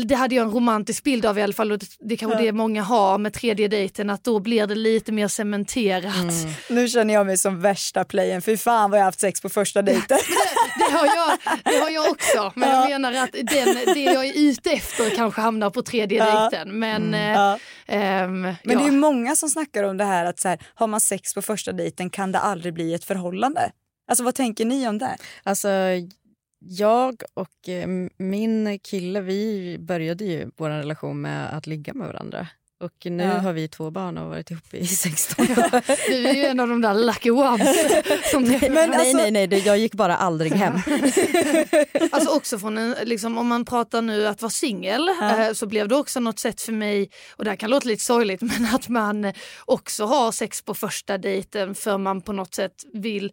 [0.05, 2.51] det hade jag en romantisk bild av i alla fall och det, det kanske det
[2.51, 6.15] många har med tredje dejten att då blir det lite mer cementerat.
[6.15, 6.35] Mm.
[6.69, 8.41] Nu känner jag mig som värsta playen.
[8.41, 10.17] Fy fan vad jag haft sex på första dejten.
[10.77, 14.33] Det har, jag, det har jag också men jag menar att den, det jag är
[14.35, 16.49] ute efter kanske hamnar på tredje Ja.
[16.49, 16.79] dejten.
[16.79, 17.59] Men, eh, Ja.
[17.87, 18.77] ehm, Men ja.
[18.77, 21.33] det är ju många som snackar om det här att så här, har man sex
[21.33, 23.71] på första dejten kan det aldrig bli ett förhållande.
[24.09, 25.17] Alltså vad tänker ni om det?
[25.43, 25.67] Alltså,
[26.67, 32.47] jag och eh, min kille vi började ju vår relation med att ligga med varandra.
[32.80, 33.30] Och nu Ja.
[33.38, 35.82] har vi två barn och har varit ihop i 16 år.
[36.10, 37.78] Du är ju en av de där lucky ones.
[38.32, 40.73] Som nej, nej, nej, nej, det- jag gick bara aldrig hem.
[42.12, 45.88] Alltså också från en, liksom, om man pratar nu att vara singel eh, så blev
[45.88, 48.89] det också något sätt för mig, och det här kan låta lite sorgligt, men att
[48.89, 49.34] man
[49.65, 53.32] också har sex på första dejten för man på något sätt vill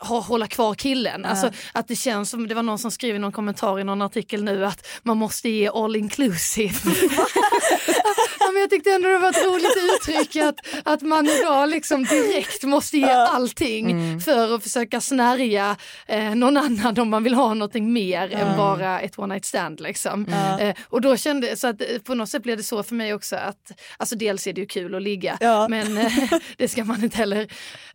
[0.00, 1.20] ha, hålla kvar killen.
[1.24, 1.30] Ja.
[1.30, 4.02] Alltså, att det känns som, det var någon som skrev i någon kommentar i någon
[4.02, 6.74] artikel nu att man måste ge all inclusive.
[8.58, 12.62] men jag tyckte ändå det var ett roligt uttryck att, att man idag liksom direkt
[12.64, 14.20] måste ge allting Mm.
[14.20, 19.00] för att försöka snärja eh, någon annan om man vill ha någonting mer än bara
[19.00, 19.80] ett one night stand.
[19.80, 20.26] Liksom.
[20.30, 20.60] Ja.
[20.60, 23.14] Eh, och då kände så att eh, på något sätt blev det så för mig
[23.14, 25.66] också att alltså dels är det ju kul att ligga Ja.
[25.68, 26.12] men eh,
[26.56, 27.46] det ska man inte heller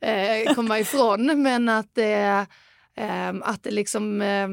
[0.01, 1.41] eh, komma ifrån.
[1.43, 4.47] Men att, eh, eh, att det liksom eh,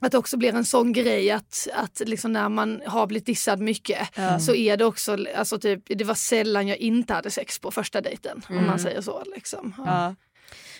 [0.00, 3.60] att det också blir en sån grej att, att liksom när man har blivit dissad
[3.60, 4.38] mycket Ja.
[4.38, 8.00] så är det också, alltså typ, det var sällan jag inte hade sex på första
[8.00, 8.66] dejten om Mm.
[8.66, 9.22] man säger så.
[9.34, 9.74] Liksom.
[9.78, 9.84] Ja.
[9.86, 10.14] Ja.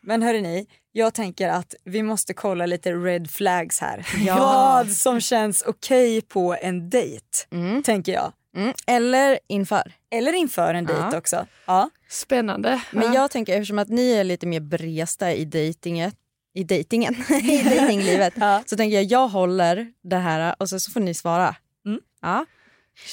[0.02, 4.06] Men hörni, ni, jag tänker att vi måste kolla lite red flags här.
[4.26, 4.36] Ja.
[4.38, 7.82] Vad som känns okej på en dejt, Mm.
[7.82, 8.32] tänker jag.
[8.56, 8.72] Mm.
[8.86, 9.92] Eller inför.
[10.10, 11.18] Eller inför en dejt Ja.
[11.18, 11.46] också.
[11.66, 11.90] Ja.
[12.08, 12.82] Spännande.
[12.90, 16.14] Men jag tänker eftersom att ni är lite mer beresta i dejtinget
[16.56, 18.62] i dejtingen, i dejtinglivet, Ja.
[18.66, 21.54] så tänker jag jag håller det här och så, så får ni svara.
[21.86, 22.00] Mm.
[22.22, 22.46] Ja,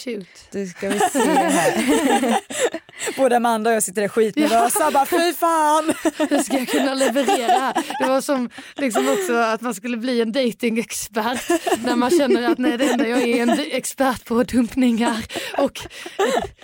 [0.03, 0.27] Shoot.
[0.51, 2.39] då ska vi se här.
[3.17, 4.91] Både Amanda och jag sitter där skitnervösa.
[4.91, 5.93] Bara, Fy fan!
[6.29, 7.73] Hur ska jag kunna leverera?
[7.99, 11.49] Det var som liksom också att man skulle bli en datingexpert
[11.85, 15.25] när man känner att nej, det enda jag är en expert på dumpningar
[15.57, 15.79] och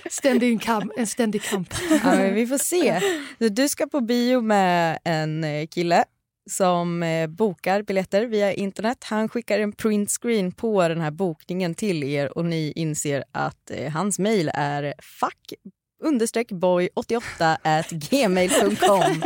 [0.09, 1.73] ständig kamp, en ständig kamp.
[1.89, 2.99] Ja, men vi får se.
[3.41, 6.03] Så Du ska på bio med en eh, kille
[6.49, 9.03] som eh, bokar biljetter via internet.
[9.03, 13.91] Han skickar en printscreen på den här bokningen till er och ni inser att eh,
[13.91, 15.53] hans mejl är fuck
[16.03, 19.01] understreck boy 88 at gmail.com.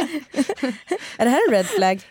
[1.17, 2.01] är det här en red flag?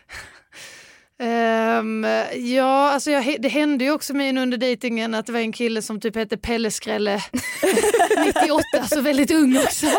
[1.23, 5.53] Ehm, ja, alltså jag, det hände ju också mig under dejtingen att det var en
[5.53, 7.17] kille som typ hette Pelle Skrälle
[8.27, 9.87] 98, så väldigt ung också.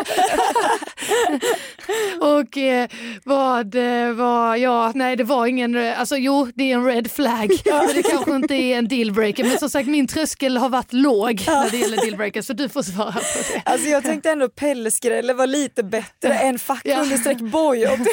[2.20, 2.88] och eh,
[3.24, 7.50] vad eh, var, ja, nej det var ingen, alltså jo det är en red flag,
[7.64, 9.44] men det kanske inte är en dealbreaker.
[9.44, 12.82] Men som sagt min tröskel har varit låg när det gäller dealbreakers så du får
[12.82, 13.20] svara på
[13.54, 13.62] det.
[13.64, 17.00] Alltså jag tänkte ändå pelleskrälle var lite bättre än fuck Ja.
[17.02, 18.04] understreck boy 88.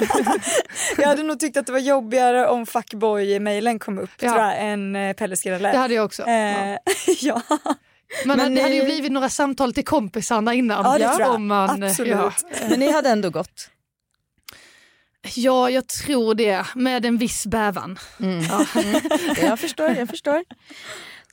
[0.98, 4.30] jag hade nog tyckt att det var jobbigare om fuckboy-mailen kom upp Ja.
[4.32, 5.72] tror jag, än eh, pelleskrälle.
[5.72, 6.22] Det hade jag också.
[6.22, 6.32] Ja.
[6.32, 6.78] Eh,
[7.20, 7.42] ja.
[8.24, 10.84] Men, Men det hade ju ni- blivit några samtal till kompisarna innan.
[10.84, 11.34] Ja, det tror jag.
[11.34, 12.10] Om man, Absolut.
[12.12, 12.32] Ja.
[12.68, 13.70] Men ni hade ändå gått.
[15.34, 16.66] Ja, jag tror det.
[16.74, 17.98] Med en viss bävan.
[18.20, 18.38] Mm.
[18.74, 19.00] Mm.
[19.42, 20.44] Jag förstår, jag förstår.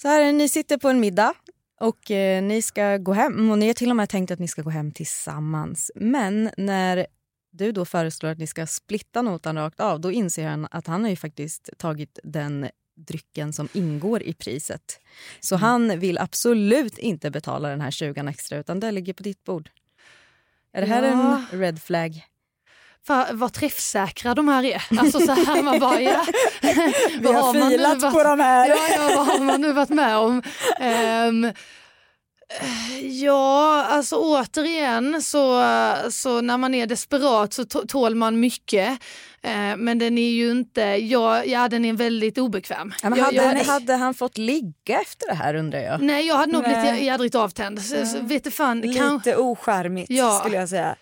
[0.01, 1.33] Så här, ni sitter på en middag
[1.79, 4.47] och eh, ni ska gå hem och ni har till och med tänkt att ni
[4.47, 5.91] ska gå hem tillsammans.
[5.95, 7.07] Men när
[7.51, 11.03] du då föreslår att ni ska splitta notan rakt av, då inser han att han
[11.03, 12.69] har ju faktiskt tagit den
[13.07, 14.99] drycken som ingår i priset.
[15.39, 19.43] Så han vill absolut inte betala den här 20 extra utan det ligger på ditt
[19.43, 19.69] bord.
[20.73, 21.41] Är det här Ja.
[21.51, 22.25] en red flag?
[23.07, 24.83] Fan, vad träffsäkra de här är.
[24.99, 26.25] Alltså så här man bara, ja.
[27.19, 28.69] Vi har filat på de här.
[28.69, 30.41] Ja, ja, vad har man nu varit med om?
[30.79, 31.51] Ehm,
[33.01, 35.63] ja, alltså återigen så,
[36.11, 38.89] så när man är desperat så tål man mycket.
[39.43, 42.93] Eh, men den är ju inte, ja, ja den är väldigt obekväm.
[43.03, 46.01] Ja, men Jag- hade, jag- hade han fått ligga efter det här undrar jag?
[46.01, 46.81] Nej jag hade nog Nej.
[46.81, 47.81] blivit jädrigt avtänd.
[47.81, 50.39] Så, så, vet fan, kan, Lite ocharmigt Ja.
[50.39, 50.95] skulle jag säga.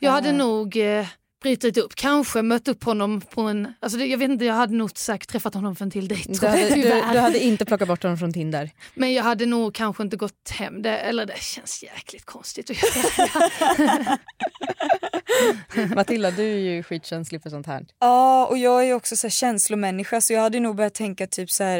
[0.00, 1.06] jag hade nog eh,
[1.42, 4.74] brutit upp, kanske mött upp honom på en, alltså det, jag vet inte, jag hade
[4.74, 6.32] nog säkert träffat honom för en till dejt.
[6.40, 8.70] Du hade, du, du hade inte plockat bort honom från Tinder?
[8.94, 12.76] Men jag hade nog kanske inte gått hem, det, eller det känns jäkligt konstigt att
[13.18, 14.18] göra.
[15.94, 17.86] Matilda, du är ju skitkänslig för sånt här.
[18.00, 21.50] Ja, och jag är också så här känslomänniska så jag hade nog börjat tänka typ
[21.50, 21.78] så här,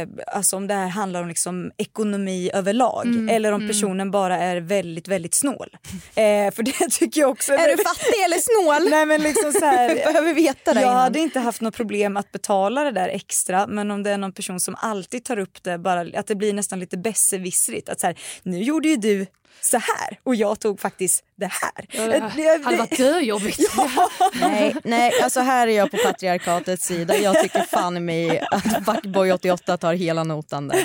[0.00, 4.38] eh, alltså om det här handlar om liksom ekonomi överlag Mm, eller om personen bara
[4.38, 5.68] är väldigt, väldigt snål.
[6.14, 7.52] Eh, för det tycker jag också.
[7.52, 8.90] Är du fattig eller snål?
[9.06, 11.02] Nej men liksom så här, Behöver veta det jag innan.
[11.02, 14.32] hade inte haft något problem att betala det där extra men om det är någon
[14.32, 17.88] person som alltid tar upp det, bara att det blir nästan lite besserwissrigt.
[17.88, 19.26] Att så här, nu gjorde ju du
[19.60, 21.86] så här och jag tog faktiskt det här.
[21.90, 23.58] Ja, det Eh, det- hade varit döjobbigt.
[24.40, 27.16] Nej, nej, alltså här är jag på patriarkatets sida.
[27.16, 30.76] Jag tycker fan i mig att Fuckboy 88 tar hela notan där.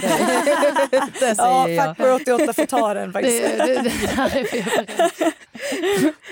[0.92, 1.86] Det, det säger Ja.
[1.96, 3.44] Fuckboy 88 får ta den faktiskt.
[3.58, 5.34] Det, det.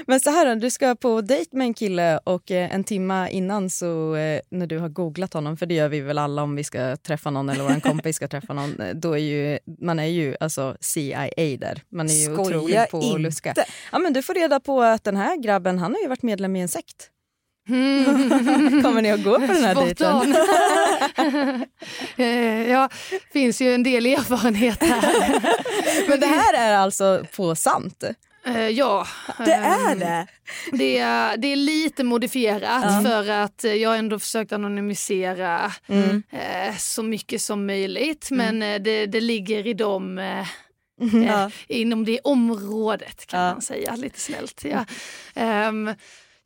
[0.08, 3.70] Men så här du ska på dejt med en kille och eh, en timma innan
[3.70, 6.64] så eh, när du har googlat honom, för det gör vi väl alla om vi
[6.64, 10.36] ska träffa någon eller vår kompis ska träffa någon, då är ju, man är ju
[10.40, 11.82] alltså CIA där.
[11.90, 13.20] Man är ju Skoja otrolig på att inte.
[13.20, 13.54] luska.
[13.92, 16.56] Ja men du får reda på att den här grabben, han har ju varit medlem
[16.56, 17.10] i en sekt.
[18.84, 20.36] Kommer ni att gå på den här dejten?
[22.18, 22.90] Eh, ja,
[23.34, 25.42] finns ju en del erfarenhet här.
[26.10, 28.04] Men det här är alltså på sant?
[28.46, 29.08] Eh, ja.
[29.46, 30.28] Det är ehm, det.
[30.72, 36.24] Det är, det är lite modifierat för att eh, jag har ändå försökt anonymisera Mm.
[36.32, 38.28] eh, så mycket som möjligt.
[38.32, 40.48] Men eh, det, det ligger i de, eh,
[41.28, 41.46] Ja.
[41.46, 43.52] eh, inom det området kan Ja.
[43.54, 44.62] man säga lite snällt.
[44.66, 44.86] Ja.
[45.36, 45.94] Ehm,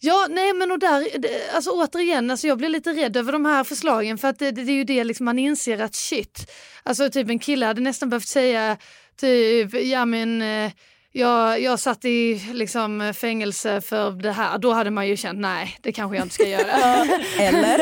[0.01, 1.07] Ja, nej men och där,
[1.55, 4.63] alltså återigen, alltså jag blir lite rädd över de här förslagen för att det, det,
[4.63, 6.51] det är ju det liksom man inser att shit,
[6.83, 8.77] alltså typ en kille hade nästan behövt säga
[9.17, 10.71] typ, ja men eh,
[11.11, 15.77] jag, jag satt i liksom fängelse för det här, då hade man ju känt nej,
[15.81, 16.71] det kanske jag inte ska göra.
[17.39, 17.79] Eller?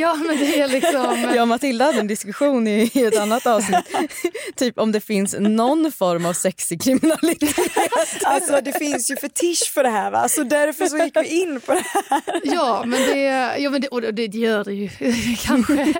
[0.00, 1.32] ja men det är liksom...
[1.34, 3.96] Jag och Matilda hade en diskussion i, i ett annat avsnitt.
[4.56, 8.24] typ om det finns någon form av sexig kriminalitet.
[8.24, 11.60] Alltså det finns ju fetisch för det här va, så därför så gick vi in
[11.60, 12.22] på det här.
[12.44, 13.18] Ja, men det,
[13.58, 14.88] ja, men det, och det gör det ju
[15.42, 15.94] kanske.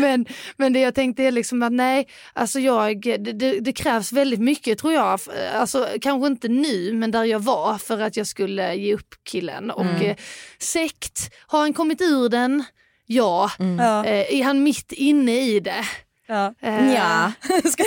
[0.00, 4.12] men, men det jag tänkte är liksom att nej, alltså jag, det, det, det krävs
[4.12, 5.20] väldigt mycket tror jag.
[5.54, 9.70] Alltså, kanske inte nu, men där jag var för att jag skulle ge upp killen.
[9.70, 10.16] Och eh,
[10.58, 12.64] sekt, har han kommit ur den?
[13.06, 13.50] Ja.
[13.78, 14.04] Ja.
[14.04, 15.84] Eh, är han mitt inne i det?
[16.26, 16.54] Ja.
[16.62, 17.32] Eh, Ja.
[17.50, 17.82] alltså,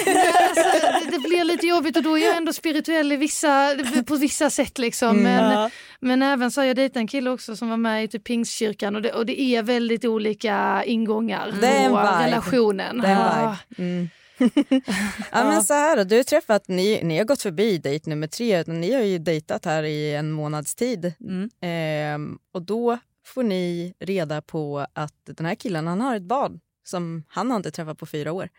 [0.72, 3.76] det, det blir lite jobbigt och då är jag ändå spirituell i vissa,
[4.08, 4.78] på vissa sätt.
[4.78, 5.18] Liksom.
[5.18, 5.70] Men, Ja.
[6.00, 8.96] men även så har jag dejtat en kille också som var med i typ pingstkyrkan
[8.96, 12.98] och det, och det är väldigt olika ingångar Det på relationen.
[13.02, 13.56] Det är en Ja.
[13.70, 13.84] vibe.
[13.90, 14.10] Mm.
[15.32, 18.28] ja, men så här då, du har träffat, ni, ni har gått förbi dejt nummer
[18.28, 21.14] tre, utan ni har ju dejtat här i en månads tid.
[21.20, 21.50] Mm.
[21.62, 26.60] Ehm, och då får ni reda på att den här killen han har ett barn
[26.84, 28.50] som han har inte träffat på fyra år.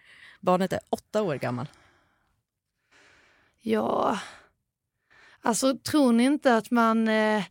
[0.41, 1.67] Barnet är åtta år gammal.
[3.61, 4.19] Ja,
[5.43, 7.43] alltså tror ni inte att man eh,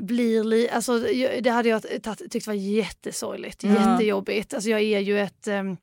[0.00, 0.98] blir li- alltså,
[1.40, 1.82] det hade jag
[2.30, 3.70] tyckt var jättesorgligt, Ja.
[3.92, 4.54] jättejobbigt.
[4.54, 5.76] Alltså jag är ju ett ehm,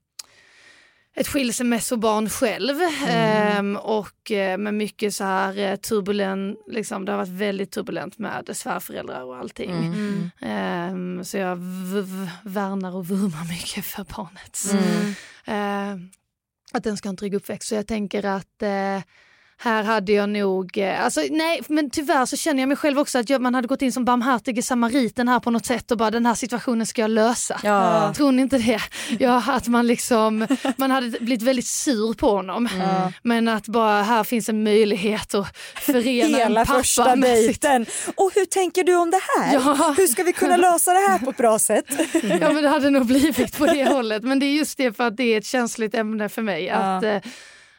[1.15, 2.75] ett skilsmässobarn själv
[3.07, 8.17] ehm, och eh, med mycket så här eh, turbulent, liksom, det har varit väldigt turbulent
[8.17, 9.71] med svärföräldrar och allting.
[9.71, 10.29] Mm.
[10.41, 14.57] Ehm, så jag v- v- värnar och vurmar mycket för barnet.
[14.71, 15.13] Mm.
[15.45, 16.05] Eh,
[16.73, 17.69] att den ska ha en trygg uppväxt.
[17.69, 19.01] Så jag tänker att eh,
[19.63, 23.19] här hade jag nog, eh, alltså nej men tyvärr så känner jag mig själv också
[23.19, 26.11] att jag, man hade gått in som barmhärtige samariten här på något sätt och bara
[26.11, 27.59] den här situationen ska jag lösa.
[27.63, 28.13] Ja.
[28.13, 28.81] Tror ni inte det?
[29.19, 30.47] Ja, att man liksom,
[30.77, 32.69] man hade blivit väldigt sur på honom.
[32.75, 33.11] Mm.
[33.23, 37.61] Men att bara här finns en möjlighet att förena Hela en pappa första med sitt
[37.61, 37.85] dejten.
[38.15, 39.53] Och hur tänker du om det här?
[39.53, 39.93] Ja.
[39.97, 41.85] Hur ska vi kunna lösa det här på ett bra sätt?
[42.39, 44.23] Ja men det hade nog blivit på det hållet.
[44.23, 46.65] Men det är just det för att det är ett känsligt ämne för mig.
[46.65, 46.75] Ja.
[46.75, 47.15] Att eh,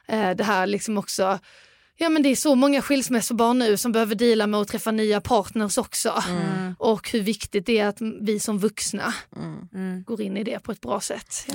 [0.06, 1.38] eh, det här liksom också
[2.02, 5.20] Ja men det är så många skilsmässobarn nu som behöver dela med att träffa nya
[5.20, 6.22] partners också.
[6.29, 6.74] Mm.
[6.79, 9.14] Och hur viktigt det är att vi som vuxna
[9.74, 10.02] Mm.
[10.06, 11.46] går in i det på ett bra sätt.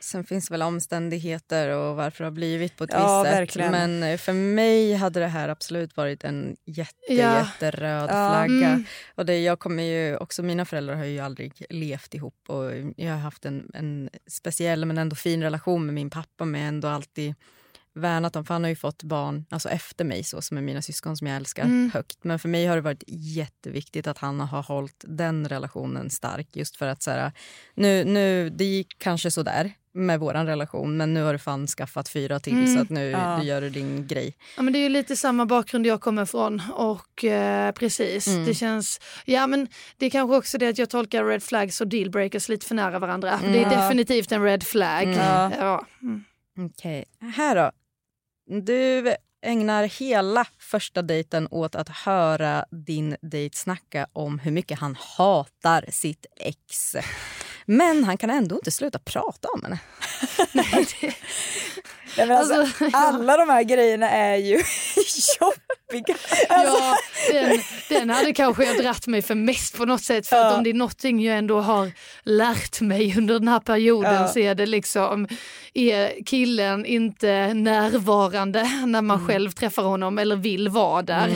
[0.00, 3.40] Sen finns väl omständigheter och varför det har blivit på ett Ja, visst sätt.
[3.40, 3.70] verkligen.
[3.98, 7.38] Men för mig hade det här absolut varit en jätte, Ja.
[7.38, 8.30] jätteröd Ja.
[8.30, 8.68] flagga.
[8.68, 8.84] Mm.
[9.14, 13.12] Och det, jag kommer ju, också mina föräldrar har ju aldrig levt ihop och jag
[13.12, 17.34] har haft en, en speciell men ändå fin relation med min pappa men ändå alltid
[17.94, 20.82] värnat om, för han har ju fått barn alltså efter mig så som är mina
[20.82, 21.90] syskon som jag älskar Mm.
[21.94, 22.18] högt.
[22.24, 26.76] Men för mig har det varit jätteviktigt att han har hållit den relationen stark just
[26.76, 27.32] för att så här,
[27.74, 32.08] nu, nu, det gick kanske sådär med vår relation men nu har du fan skaffat
[32.08, 32.74] fyra till Mm.
[32.76, 33.38] så att nu, Ja.
[33.38, 34.36] nu gör du din grej.
[34.56, 38.44] Ja, men det är ju lite samma bakgrund jag kommer från och eh, precis, Mm.
[38.44, 41.88] det känns, ja men det är kanske också det att jag tolkar red flags och
[41.88, 43.38] dealbreakers lite för nära varandra.
[43.42, 43.70] Det är Mm.
[43.70, 45.02] definitivt en red flag.
[45.04, 45.18] Mm.
[45.58, 45.86] Ja.
[46.02, 46.24] Mm.
[46.58, 47.04] Okej,
[47.36, 47.70] här då.
[48.46, 54.96] Du ägnar hela första dejten åt att höra din dejt snacka om hur mycket han
[55.16, 56.96] hatar sitt ex.
[57.66, 59.78] Men han kan ändå inte sluta prata om henne.
[60.52, 61.14] Nej, det,
[62.16, 62.90] Nej, men alltså, Alltså, ja.
[62.94, 64.54] alla de här grejerna är ju
[65.40, 66.16] jobbiga.
[66.48, 66.96] Alltså, ja,
[67.32, 70.26] den, den hade kanske jag dratt mig för mest på något sätt.
[70.26, 70.56] För Ja.
[70.56, 71.90] om det är någonting jag ändå har
[72.22, 74.28] lärt mig under den här perioden Ja.
[74.28, 75.28] så är det liksom,
[75.74, 79.28] är killen inte närvarande när man Mm.
[79.28, 81.30] själv träffar honom eller vill vara där,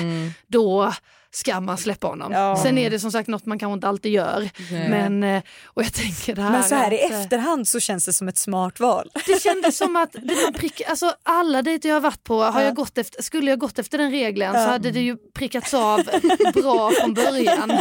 [0.47, 0.93] då
[1.35, 2.33] ska man släppa honom.
[2.33, 2.61] Ja.
[2.63, 4.51] Sen är det som sagt något man kanske inte alltid gör.
[4.71, 4.89] Nej.
[4.89, 7.81] Men, eh, och jag tänker det här, men så här i att, eh, efterhand så
[7.81, 9.11] känns det som ett smart val.
[9.27, 12.61] det kändes som att det var prick, alltså alla dejter jag har varit på, har
[12.61, 12.67] Ja.
[12.67, 14.65] jag gått efter, skulle jag gått efter den regeln Ja.
[14.65, 16.01] så hade det ju prickats av
[16.55, 17.73] bra från början.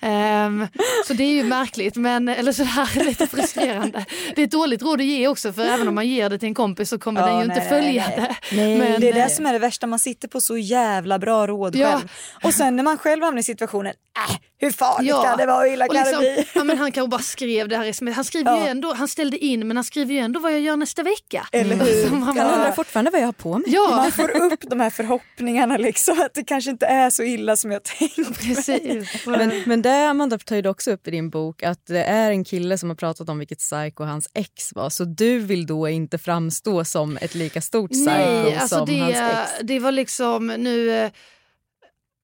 [0.00, 0.66] Ehm,
[1.06, 4.04] så det är ju märkligt, men, eller sådär lite frustrerande.
[4.34, 6.48] Det är ett dåligt råd att ge också för även om man ger det till
[6.48, 8.16] en kompis så kommer Ja, den ju nej, inte följa nej.
[8.50, 8.56] det.
[8.56, 8.78] Nej.
[8.78, 11.76] Men, Det är det som är det värsta, man sitter på så jävla bra råd
[11.76, 11.90] Ja.
[11.90, 12.08] själv.
[12.44, 13.92] Och sen när man själv hamnar i situationen,
[14.28, 15.22] äh, hur farligt Ja.
[15.22, 16.46] kan det vara, hur illa och kan liksom, det bli?
[16.54, 18.14] ja, men han kanske bara skrev det här sms.
[18.16, 18.68] Han skriver ju Ja.
[18.68, 21.46] ändå, han ställde in men han skriver ju ändå vad jag gör nästa vecka.
[21.52, 21.80] Eller hur?
[22.02, 23.64] Alltså, man Han bara- undrar fortfarande vad jag har på mig.
[23.68, 27.56] Ja, Man får upp de här förhoppningarna liksom, att det kanske inte är så illa
[27.56, 28.24] som jag tänkte.
[28.24, 29.26] precis.
[29.26, 32.44] Men, men det Amanda tar ju också upp i din bok att det är en
[32.44, 34.90] kille som har pratat om vilket psycho hans ex var.
[34.90, 39.12] Så du vill då inte framstå som ett lika stort psycho Nej, alltså som hans
[39.14, 39.50] det, ex.
[39.62, 41.10] det var liksom nu eh,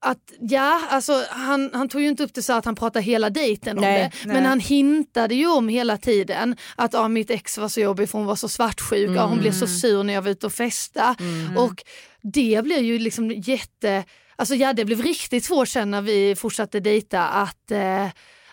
[0.03, 3.31] att ja, alltså han, han tog ju inte upp det så att han pratade hela
[3.31, 4.27] dejten om Nej, det.
[4.27, 4.35] nej.
[4.35, 8.19] Men han hintade ju om hela tiden att ah, mitt ex var så jobbig för
[8.19, 11.17] hon var så svartsjuk, ah, hon blev så sur när jag var ute och festa.
[11.57, 11.83] Och
[12.23, 14.05] det blev ju liksom jätte,
[14.37, 18.07] alltså ja det blev riktigt svårt sen när vi fortsatte dejta att eh,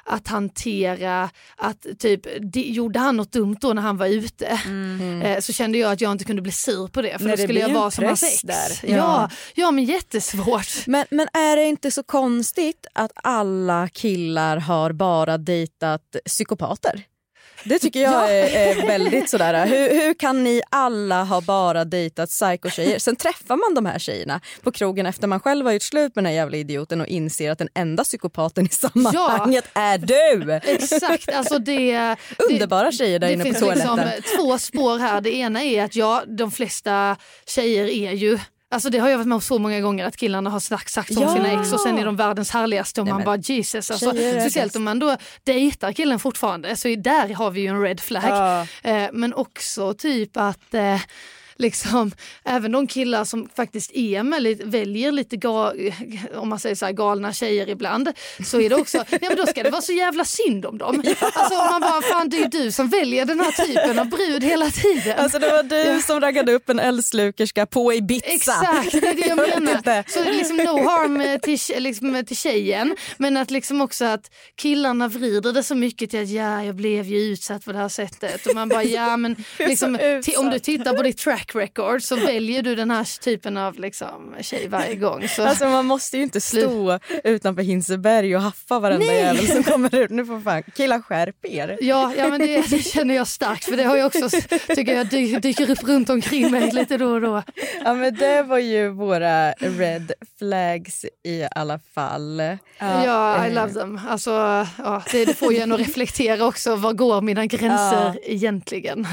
[0.10, 2.22] att hantera att typ,
[2.54, 4.60] de, gjorde han något dumt då när han var ute
[5.24, 7.36] eh, så kände jag att jag inte kunde bli sur på det för Nej, då
[7.36, 8.42] det skulle jag vara som hans ex.
[8.42, 8.80] där.
[8.84, 8.96] Ja.
[8.96, 9.30] Ja.
[9.56, 10.88] Ja, men jättesvårt.
[10.88, 17.04] Men, men är det inte så konstigt att alla killar har bara dejtat psykopater?
[17.64, 19.66] Det tycker jag är, är väldigt sådär.
[19.66, 23.00] Hur, hur kan ni alla ha bara dejtat psykotjejer?
[23.00, 26.24] Sen träffar man de här tjejerna på krogen efter man själv har gjort slut med
[26.24, 30.54] den här jävla idioten och inser att den enda psykopaten i sammanhanget är du.
[30.54, 31.92] Exakt, alltså det...
[31.98, 32.18] det
[32.50, 33.98] Underbara tjejer där det inne på finns toaletten.
[33.98, 35.22] liksom två spår här.
[35.22, 38.40] Det ena är att ja, de flesta tjejer är ju
[38.72, 41.18] Alltså det har jag varit med om så många gånger att killarna har sagt, sagt
[41.18, 41.34] om Ja.
[41.34, 43.92] sina ex och sen är de världens härligaste och man bara Jesus.
[43.92, 47.82] Alltså, speciellt om man då dejtar killen fortfarande så är- där har vi ju en
[47.82, 48.24] red flag.
[48.30, 48.68] Ja.
[48.90, 51.02] Eh, men också typ att eh,
[51.60, 52.12] liksom,
[52.44, 55.74] även de killar som faktiskt är med, väljer lite ga,
[56.36, 58.10] om man säger så här, galna tjejer ibland
[58.46, 61.04] så är det också, ja men då ska det vara så jävla synd om dem.
[61.22, 64.70] Alltså man bara, fan det är du som väljer den här typen av brud hela
[64.70, 65.20] tiden.
[65.20, 68.26] Alltså det var du som raggade upp en eldslukerska på Ibiza.
[68.26, 70.12] Exakt, det är det jag menar.
[70.12, 75.54] Så liksom no harm till, liksom, till tjejen men att liksom också att killarna vrider
[75.54, 78.56] det så mycket till att ja, jag blev ju utsatt på det här sättet och
[78.56, 80.00] man bara ja men liksom,
[80.38, 84.36] om du tittar på ditt track record så väljer du den här typen av liksom,
[84.42, 85.28] tjej varje gång.
[85.28, 85.44] Så.
[85.44, 90.10] Alltså man måste ju inte stå utanför Hinseberg och haffa varenda jävel som kommer ut.
[90.10, 91.78] Nu får fan killar skärp er.
[91.82, 94.30] Ja, ja men det, det känner jag starkt för det har jag också,
[94.76, 97.44] tycker jag dy, dyker upp runt omkring mig lite då och då.
[97.84, 102.42] Ja men det var ju våra red flags i alla fall.
[102.80, 104.00] Ja, I love them.
[104.10, 104.32] Alltså,
[104.78, 106.76] ja, det, det får ju en att reflektera också.
[106.76, 109.08] Var går mina gränser egentligen?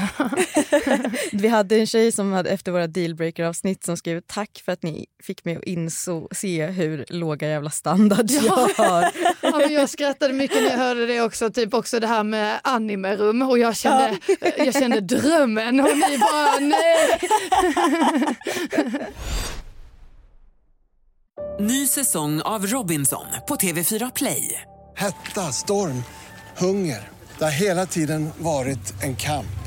[1.31, 4.83] Vi hade en tjej som hade efter våra dealbreaker avsnitt som skrev tack för att
[4.83, 8.69] ni fick mig att se hur låga jävla standards Ja.
[8.77, 9.11] jag har.
[9.41, 12.59] Ja, men jag skrattade mycket när jag hörde det också, typ också det här med
[12.63, 14.17] animerum och jag kände,
[14.57, 17.19] jag kände drömmen och ni bara nej.
[21.59, 24.61] Ny säsong av Robinson på TV4 Play.
[24.95, 26.03] Hetta, storm,
[26.57, 27.09] hunger.
[27.37, 29.66] Det har hela tiden varit en kamp.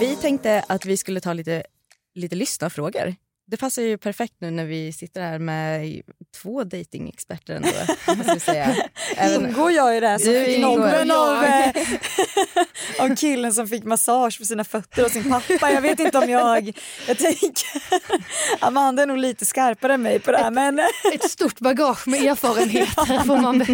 [0.00, 1.62] Vi tänkte att vi skulle ta lite,
[2.14, 3.14] lite lyssnarfrågor.
[3.46, 6.02] Det passar ju perfekt nu när vi sitter här med
[6.42, 7.68] två datingexperter ändå.
[8.26, 8.76] jag säga.
[9.16, 11.44] Även- Ingår jag i det här som Du fick nobben av,
[12.98, 15.70] av killen som fick massage för sina fötter av sin pappa?
[15.70, 16.78] Jag vet inte om jag...
[17.06, 17.68] Jag tänker...
[18.60, 20.80] Amanda är nog lite skarpare än mig på det här men...
[21.14, 23.66] Ett stort bagage med erfarenheter får man,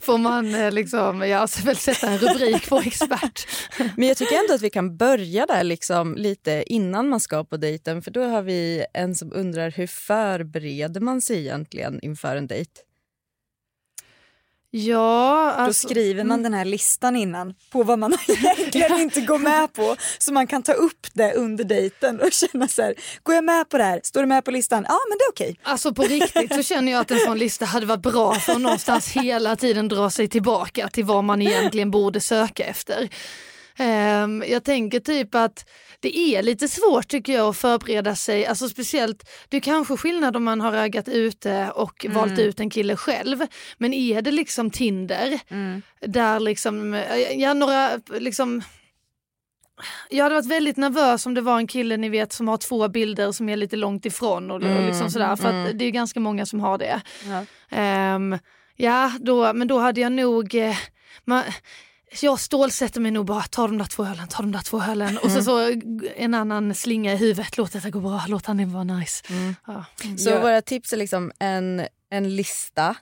[0.00, 3.48] får man eh, liksom, ja, så väl sätta en rubrik på expert.
[3.96, 7.56] Men jag tycker ändå att vi kan börja där liksom lite innan man ska på
[7.56, 8.02] dejten.
[8.02, 12.70] För då har vi en som undrar hur förbereder man sig egentligen inför en dejt?
[14.70, 19.38] Ja, Då alltså, skriver man den här listan innan på vad man egentligen inte går
[19.38, 23.34] med på så man kan ta upp det under dejten och känna så här, går
[23.34, 24.00] jag med på det här?
[24.02, 24.84] Står det med på listan?
[24.88, 25.60] Ja men det är okej.
[25.62, 28.60] Alltså på riktigt så känner jag att en sån lista hade varit bra för att
[28.60, 33.08] någonstans hela tiden dra sig tillbaka till vad man egentligen borde söka efter.
[33.78, 35.68] Ehm, jag tänker typ att
[36.00, 40.36] det är lite svårt tycker jag att förbereda sig, alltså speciellt, det är kanske skillnad
[40.36, 42.16] om man har raggat ute och Mm.
[42.16, 43.38] valt ut en kille själv.
[43.78, 45.82] Men är det liksom Tinder, Mm.
[46.00, 47.02] där liksom,
[47.36, 48.62] ja några liksom
[50.10, 52.88] jag hade varit väldigt nervös om det var en kille ni vet som har två
[52.88, 55.78] bilder som är lite långt ifrån och, och Mm, liksom sådär för mm.
[55.78, 57.00] det är ganska många som har det.
[57.28, 57.44] Ja.
[57.76, 58.38] Ehm,
[58.76, 60.54] ja, då, men då hade jag nog...
[60.54, 60.76] Eh,
[61.24, 61.42] man,
[62.22, 65.18] jag stålsätter mig nog bara, ta de där två ölen, ta de där två ölen.
[65.18, 65.80] Och så, så
[66.16, 69.24] en annan slinga i huvudet, låt detta gå bra, låt han vara nice.
[69.66, 69.84] Ja.
[70.18, 72.96] Så våra tips är liksom en, en lista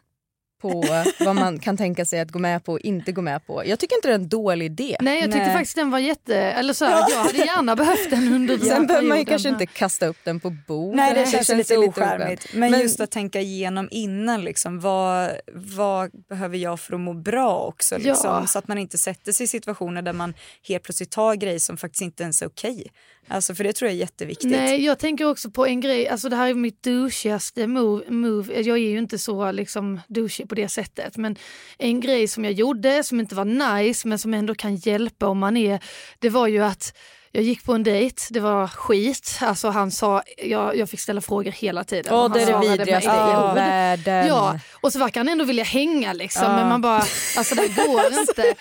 [0.60, 0.84] på
[1.20, 3.62] vad man kan tänka sig att gå med på och inte gå med på.
[3.66, 4.96] Jag tycker inte det är en dålig idé.
[5.00, 5.52] Nej jag tyckte Nej.
[5.52, 8.86] faktiskt den var jätte, eller så här, jag hade gärna behövt den under den Sen
[8.86, 10.96] behöver man ju kanske inte kasta upp den på bordet.
[10.96, 12.54] Nej det känns, lite ju ocharmigt.
[12.54, 17.58] Men, just att tänka igenom innan liksom, vad, vad behöver jag för att må bra
[17.58, 18.46] också liksom, Ja.
[18.46, 20.34] så att man inte sätter sig i situationer där man
[20.68, 22.86] helt plötsligt tar grejer som faktiskt inte ens är okej.
[23.28, 24.50] Alltså för det tror jag är jätteviktigt.
[24.50, 28.60] Nej, jag tänker också på en grej, alltså det här är mitt douchigaste move, move.
[28.62, 31.16] Jag är ju inte så liksom douchig på det sättet.
[31.16, 31.36] Men
[31.78, 35.38] en grej som jag gjorde som inte var nice men som ändå kan hjälpa om
[35.38, 35.80] man är,
[36.18, 36.96] det var ju att
[37.36, 39.38] jag gick på en dejt, det var skit.
[39.42, 42.14] Alltså han sa, jag, jag fick ställa frågor hela tiden.
[42.14, 44.26] Åh, det är det vidrigaste i världen.
[44.26, 46.42] Ja, och så verkar han ändå vilja hänga liksom.
[46.44, 46.56] Ja.
[46.56, 47.02] Men man bara,
[47.36, 48.54] alltså det går inte.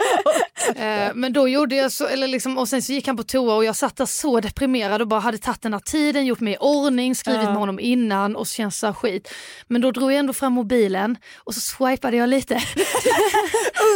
[0.86, 3.56] Eh, men då gjorde jag så, eller liksom, och sen så gick han på toa
[3.56, 6.54] och jag satt där så deprimerad och bara hade tagit den här tiden, gjort mig
[6.54, 7.50] i ordning, skrivit Ja.
[7.50, 9.34] med honom innan och så känns så här skit.
[9.68, 12.54] Men då drog jag ändå fram mobilen och så swipade jag lite.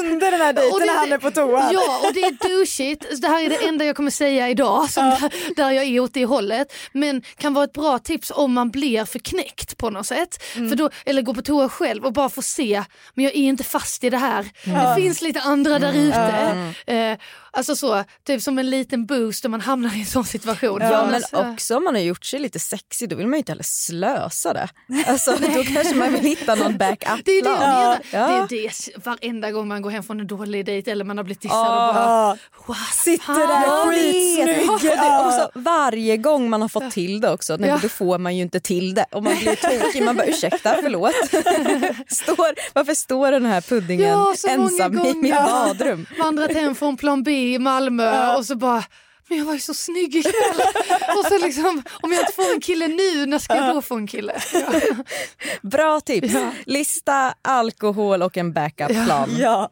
[0.02, 1.70] Under den här dejten det- när han är på toa.
[1.74, 3.22] Ja, och det är douchigt.
[3.22, 6.14] Det här är det enda jag kommer säga idag som där, där jag är åt
[6.14, 6.74] det hållet.
[6.92, 10.44] Men kan vara ett bra tips om man blir för knäckt på något sätt.
[10.56, 10.70] Mm.
[10.70, 13.64] För då, eller gå på toa själv och bara få se, men jag är inte
[13.64, 14.50] fast i det här.
[14.64, 14.90] Ja.
[14.90, 16.18] Det finns lite andra där ute.
[16.18, 16.74] Mm.
[16.86, 17.18] Eh,
[17.52, 20.82] alltså så, typ som en liten boost om man hamnar i en sån situation.
[20.82, 23.38] Ja, men eh, också om man har gjort sig lite sexig då vill man ju
[23.38, 24.68] inte heller slösa det.
[25.08, 27.20] Alltså, då kanske man vill hitta någon backup-plan.
[27.26, 28.00] Det är det jag menar.
[28.12, 28.46] Ja.
[28.50, 31.24] Det är det varenda gång man går hem från en dålig dejt eller man har
[31.24, 31.88] blivit dissad Ja.
[31.90, 32.38] och bara
[32.68, 34.92] wow, Sitter där skitsnygg.
[34.98, 35.50] Ja.
[35.56, 37.80] varje gång man har fått till det också, nej, Ja.
[37.82, 39.06] då får man ju inte till det.
[39.12, 41.14] Och man blir tokig, man bara ursäkta, förlåt.
[42.08, 46.06] Står, varför står den här puddingen Ja, ensam i mitt badrum?
[46.20, 48.84] vandrat hem från plan B i Malmö och så bara
[49.30, 50.62] men jag var ju så snygg ikväll.
[51.18, 53.96] och så liksom, om jag inte får en kille nu, när ska jag då få
[53.96, 54.42] en kille?
[54.54, 54.72] Ja.
[55.62, 56.34] Bra tips.
[56.66, 59.30] Lista, alkohol och en backup-plan.
[59.38, 59.72] Ja.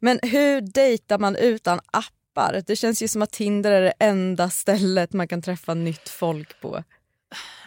[0.00, 2.62] Men hur dejtar man utan appar?
[2.66, 6.60] Det känns ju som att Tinder är det enda stället man kan träffa nytt folk
[6.60, 6.84] på.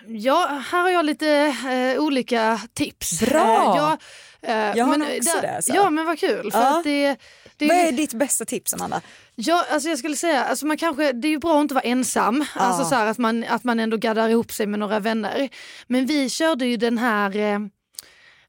[0.07, 3.19] ja, här har jag lite eh, olika tips.
[3.19, 3.41] Bra.
[3.41, 3.97] Eh, jag,
[4.41, 5.73] Jag har men, också det, alltså.
[5.73, 6.51] Ja men vad kul.
[6.51, 6.77] För Ja.
[6.77, 7.15] att det,
[7.57, 9.01] det, Vad är ditt bästa tips Amanda?
[9.35, 11.83] Ja, alltså jag skulle säga, alltså man kanske, det är ju bra att inte vara
[11.83, 12.61] ensam, Ja.
[12.61, 15.49] alltså så här, att, man, att man ändå gaddar ihop sig med några vänner.
[15.87, 17.59] Men vi körde ju den här, eh,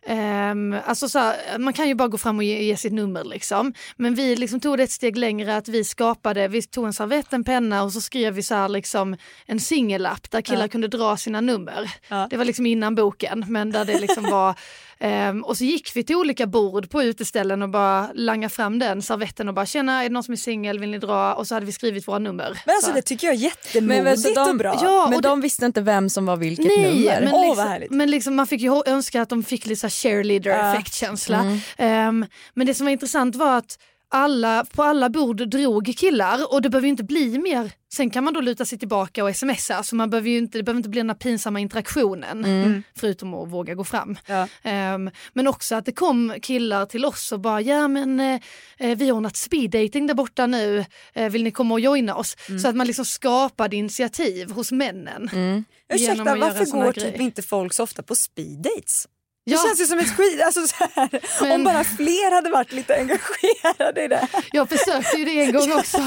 [0.07, 3.25] ehm, alltså så här, man kan ju bara gå fram och ge, ge sitt nummer
[3.25, 3.75] liksom.
[3.97, 7.33] Men vi liksom tog det ett steg längre att vi skapade, vi tog en servett,
[7.33, 9.17] en penna och så skrev vi så här liksom
[9.47, 10.69] en singellapp där killar Ja.
[10.69, 11.91] kunde dra sina nummer.
[12.09, 12.27] Ja.
[12.31, 14.55] Det var liksom innan boken men där det liksom var
[15.01, 19.03] ehm, och så gick vi till olika bord på uteställen och bara langa fram den
[19.03, 21.35] servetten och bara tjena är det någon som är singel, vill ni dra?
[21.35, 22.59] Och så hade vi skrivit våra nummer.
[22.67, 24.79] Men alltså Så- det tycker jag är Men, jättemodigt vet du, de, och bra.
[24.83, 27.21] Ja, men och det- de visste inte vem som var vilket Nej, nummer.
[27.21, 29.91] men, vad liksom, men liksom, man fick ju önska att de fick lite så här
[29.91, 31.59] cheerleader-effektkänsla.
[31.79, 33.79] Ehm, men det som var intressant var att
[34.11, 37.73] alla, på alla bord drog killar och det behöver ju inte bli mer.
[37.93, 40.79] Sen kan man då luta sig tillbaka och smsa så man behöver inte, det behöver
[40.79, 42.45] inte bli den här pinsamma interaktionen.
[42.45, 42.83] Mm.
[42.95, 44.19] Förutom att våga gå fram.
[44.27, 44.49] Ja.
[44.63, 49.09] Ehm, men också att det kom killar till oss och bara ja men eh, vi
[49.09, 50.85] har ordnat speeddating där borta nu,
[51.15, 52.37] eh, vill ni komma och joina oss?
[52.49, 52.61] Mm.
[52.61, 55.31] Så att man liksom skapade initiativ hos männen.
[55.33, 59.07] genom Ursäkta, varför går typ inte folk så ofta på speeddates?
[59.47, 59.59] Det Ja.
[59.67, 61.09] känns ju som ett skit, alltså så här,
[61.43, 64.29] Men- om bara fler hade varit lite engagerade i det.
[64.53, 65.99] Jag försökte ju det en gång också.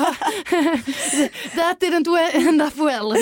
[1.55, 3.13] That didn't end up well.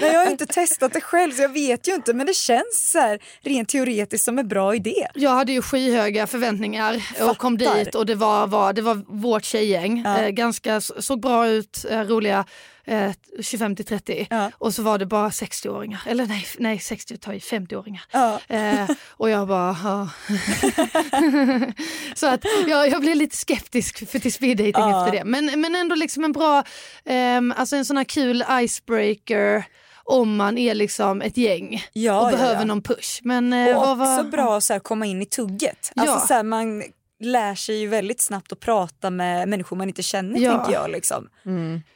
[0.00, 2.90] Nej, jag har inte testat det själv så jag vet ju inte men det känns
[2.92, 5.06] så här, rent teoretiskt som en bra idé.
[5.14, 7.84] Jag hade ju skyhöga förväntningar och kom Fattar.
[7.84, 10.02] dit och det var, var, det var vårt tjejgäng.
[10.04, 10.18] Ja.
[10.18, 12.44] Eh, ganska, såg bra ut, eh, roliga.
[12.88, 14.50] Eh, 25 till 30 Ja.
[14.58, 18.02] och så var det bara 60-åringar, eller nej, nej 60 tar i 50-åringar.
[18.12, 18.40] Ja.
[18.48, 20.08] Eh, och jag bara, ja.
[22.14, 25.04] Så att jag, jag blev lite skeptisk för till speeddating Ja.
[25.06, 25.24] efter det.
[25.24, 26.64] Men, men ändå liksom en bra,
[27.04, 29.64] ehm, alltså en sån här kul icebreaker
[30.04, 32.64] om man är liksom ett gäng Ja, och ja, behöver ja.
[32.64, 33.20] någon push.
[33.22, 35.92] Men, eh, Och också var- bra att så här, komma in i tugget.
[35.96, 36.20] Alltså, Ja.
[36.20, 36.82] så här, man
[37.20, 40.52] lär sig ju väldigt snabbt att prata med människor man inte känner Ja.
[40.56, 40.90] tänker jag.
[40.90, 41.28] Liksom.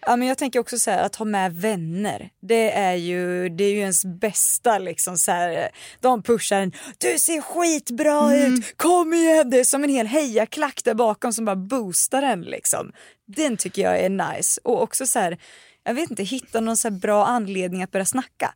[0.01, 2.31] Ja, men jag tänker också så här, att ha med vänner.
[2.43, 5.68] Det är ju, det är ju ens bästa liksom så här,
[6.01, 9.51] de pushar en, du ser skitbra ut, kom igen.
[9.51, 12.93] Det är som en hel hejaklack där bakom som bara boostar en liksom.
[13.27, 15.39] Den tycker jag är nice och också så här,
[15.85, 18.55] jag vet inte, hitta någon så bra anledning att börja snacka.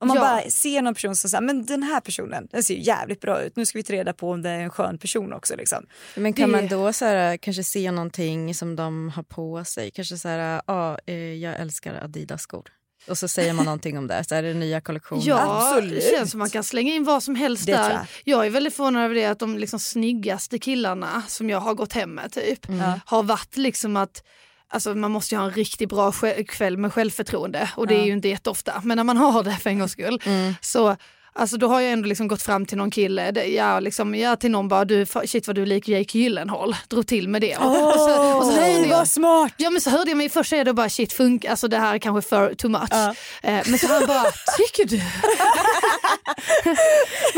[0.00, 0.22] Om man Ja.
[0.22, 3.42] bara ser någon person som säger, men den här personen, den ser ju jävligt bra
[3.42, 3.56] ut.
[3.56, 5.86] Nu ska vi ta reda på om det är en skön person också liksom.
[6.16, 9.90] Men kan Det- man då så här, kanske se någonting som de har på sig?
[9.90, 12.64] Kanske så här, ja, eh, jag älskar Adidas-skor.
[13.08, 15.22] Och så säger man någonting om det, så är det nya kollektioner.
[15.26, 16.02] Ja, Absolut.
[16.04, 17.90] det känns som man kan slänga in vad som helst Det där.
[17.90, 18.06] jag.
[18.24, 21.92] Jag är väldigt förvånad över det att de liksom snyggaste killarna som jag har gått
[21.92, 22.66] hem med typ
[23.06, 24.22] har varit liksom att
[24.68, 26.12] Alltså man måste ju ha en riktigt bra
[26.48, 28.80] kväll med självförtroende och det är ju inte jätteofta.
[28.84, 30.22] Men när man har det för en gångs skull
[30.60, 30.96] så
[31.36, 34.50] Alltså då har jag ändå liksom gått fram till någon kille, ja, liksom, ja, till
[34.50, 37.56] någon bara du, shit vad du är lik Jake Gyllenhaal, drog till med det.
[37.56, 39.52] Och, och så, och så hörde Nej jag, vad smart!
[39.56, 41.94] Ja men så hörde jag mig först säga då bara shit funk, alltså det här
[41.94, 42.88] är kanske för too much.
[42.90, 43.14] Ja.
[43.42, 44.24] Eh, men så han bara,
[44.56, 44.96] tycker du?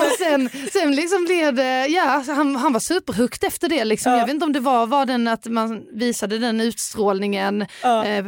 [0.03, 4.12] och sen, sen liksom blev det, ja han, han var superhooked efter det liksom.
[4.12, 8.26] Jag vet inte om det var, var den att man visade den utstrålningen eh,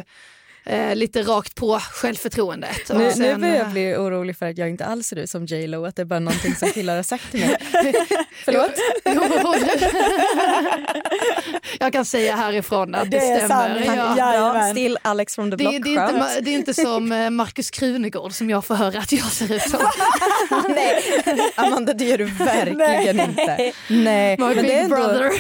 [0.68, 2.88] eh, lite rakt på självförtroendet.
[2.88, 5.30] Nu, nu sen, börjar jag eh, bli orolig för att jag inte alls ser ut
[5.30, 7.56] som J Lo, att det är bara någonting som killar har sagt till mig.
[8.44, 8.70] Förlåt?
[9.04, 9.17] Jo,
[11.89, 13.68] jag kan säga härifrån att det, Det är stämmer.
[13.68, 13.91] sanning.
[13.97, 14.16] Ja.
[14.18, 14.70] Jajamän.
[14.70, 15.72] Still Alex from the Det, block.
[15.84, 19.12] det, är inte, det är inte som eh, Markus Krunegård som jag får höra att
[19.12, 19.80] jag ser ut som.
[20.68, 21.03] Nej,
[21.55, 23.72] Amanda det gör du verkligen inte.
[23.89, 25.30] Nej, My men det, är ändå, brother.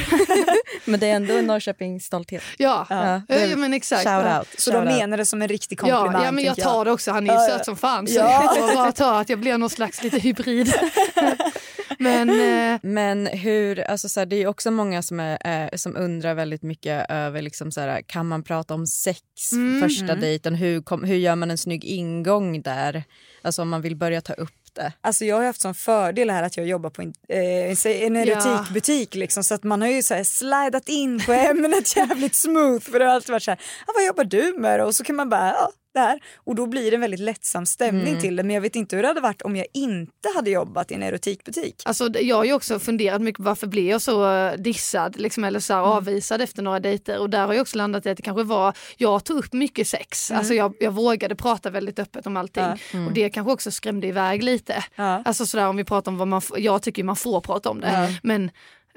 [0.90, 2.42] men det är ändå en Norrköpings stolthet.
[2.56, 4.02] Ja, Ja, ja, ja men exakt.
[4.02, 4.38] Shout Ja.
[4.38, 4.48] out.
[4.58, 6.12] Så shout de menar det som en riktig komplimang.
[6.14, 7.10] Ja, ja, men jag tar det också.
[7.12, 7.56] Han är ju Ja, ja.
[7.56, 8.06] söt som fan.
[8.06, 8.54] Så Ja.
[8.56, 10.72] jag bara ta att jag blir någon slags lite hybrid.
[11.98, 15.38] men eh, Men hur, alltså så här, det är ju också många som, är,
[15.72, 19.20] eh, som undrar väldigt mycket över liksom så här, kan man prata om sex
[19.52, 19.80] Mm.
[19.88, 20.54] första dejten?
[20.54, 23.04] Hur, kom, hur gör man en snygg ingång där?
[23.42, 24.92] Alltså om man vill börja ta upp det.
[25.00, 29.14] Alltså jag har haft som fördel här att jag jobbar på en, eh, en erotikbutik
[29.14, 32.98] liksom, så att man har ju så här slidat in på ämnet jävligt smooth för
[32.98, 34.84] det har alltid varit så här, ah, vad jobbar du med då?
[34.84, 36.20] Och så kan man bara, ja det här.
[36.36, 38.20] Och då blir det en väldigt lättsam stämning Mm.
[38.20, 40.90] till det men jag vet inte hur det hade varit om jag inte hade jobbat
[40.90, 41.82] i en erotikbutik.
[41.84, 45.60] alltså, jag har ju också funderat mycket varför blev jag så eh, dissad liksom, eller
[45.60, 45.92] så här, Mm.
[45.92, 47.18] avvisad efter några dejter.
[47.18, 49.88] Och där har jag också landat i att det kanske var, jag tog upp mycket
[49.88, 50.30] sex.
[50.30, 50.38] Mm.
[50.38, 52.64] Alltså, jag, jag vågade prata väldigt öppet om allting.
[52.92, 53.06] Ja.
[53.06, 54.84] Och det kanske också skrämde iväg lite.
[54.96, 55.22] Ja.
[55.24, 58.18] Alltså sådär om vi pratar om vad man, jag tycker man får prata om det.
[58.22, 58.50] Men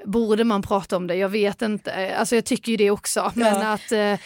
[0.04, 1.16] borde man prata om det?
[1.16, 2.16] Jag vet inte.
[2.16, 3.32] Alltså jag tycker ju det också.
[3.34, 3.72] Men Ja.
[3.72, 4.18] att eh, Eh,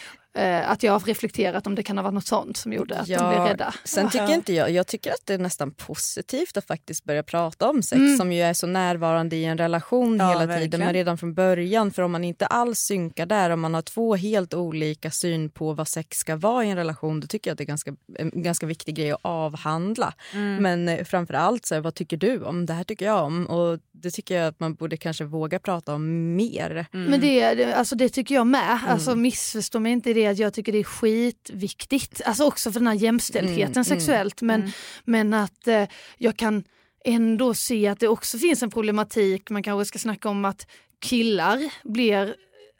[0.65, 3.13] att jag har reflekterat om det kan ha varit något sånt som gjorde att de
[3.29, 3.73] blev rädda.
[3.83, 7.69] Sen tycker inte jag, jag tycker att det är nästan positivt att faktiskt börja prata
[7.69, 8.17] om sex Mm.
[8.17, 10.79] som ju är så närvarande i en relation Ja, hela tiden verkligen.
[10.85, 11.91] men redan från början.
[11.91, 15.73] För om man inte alls synkar där, om man har två helt olika syn på
[15.73, 18.31] vad sex ska vara i en relation, då tycker jag att det är ganska, en
[18.43, 20.13] ganska viktig grej att avhandla.
[20.33, 20.63] Mm.
[20.63, 22.65] Men eh, framför allt, så här, vad tycker du om?
[22.65, 23.45] Det här tycker jag om.
[23.47, 26.85] Och det tycker jag att man borde kanske våga prata om mer.
[26.91, 28.69] Men det, alltså det tycker jag med.
[28.81, 28.89] Mm.
[28.89, 32.21] Alltså missförstå mig inte i det att jag tycker det är skitviktigt.
[32.25, 34.41] Alltså också för den här jämställdheten Mm, sexuellt.
[34.41, 34.71] Men,
[35.03, 36.63] men att eh, jag kan
[37.05, 39.49] ändå se att det också finns en problematik.
[39.49, 40.67] Man kanske ska snacka om att
[40.99, 42.35] killar blir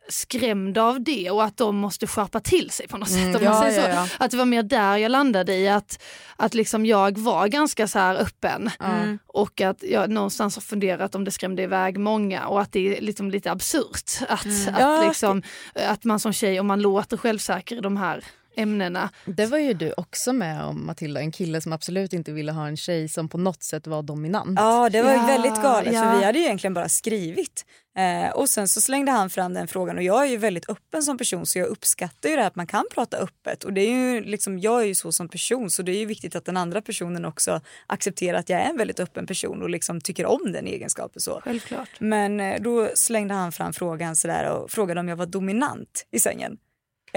[0.10, 3.42] skrämda av det och att de måste skärpa till sig på något Mm, sätt.
[3.42, 4.08] Om ja, ja, ja.
[4.20, 6.04] Att det var mer där jag landade i att,
[6.36, 9.20] att liksom jag var ganska så här öppen Mm.
[9.28, 13.02] och att jag någonstans har funderat om det skrämde iväg många och att det är
[13.02, 14.74] liksom lite absurt att, Mm.
[14.76, 15.44] att, Ja, liksom,
[15.90, 18.24] att man som tjej, om man låter självsäker i de här
[18.58, 19.10] ämnena.
[19.26, 22.68] Det var ju du också med om Matilda, en kille som absolut inte ville ha
[22.68, 24.60] en tjej som på något sätt var dominant.
[24.60, 26.02] Ja, det var Ja, väldigt galet ja.
[26.02, 27.66] för vi hade ju egentligen bara skrivit.
[27.98, 31.04] Eh, och sen så slängde han fram den frågan och jag är ju väldigt öppen
[31.04, 33.82] som person så jag uppskattar ju det här att man kan prata öppet och det
[33.82, 36.46] är ju liksom, jag är ju så som person så det är ju viktigt att
[36.46, 40.26] den andra personen också accepterar att jag är en väldigt öppen person och liksom tycker
[40.26, 41.42] om den egenskapen så.
[41.44, 41.90] Självklart.
[42.00, 46.20] Men eh, då slängde han fram frågan sådär och frågade om jag var dominant i
[46.20, 46.58] sängen.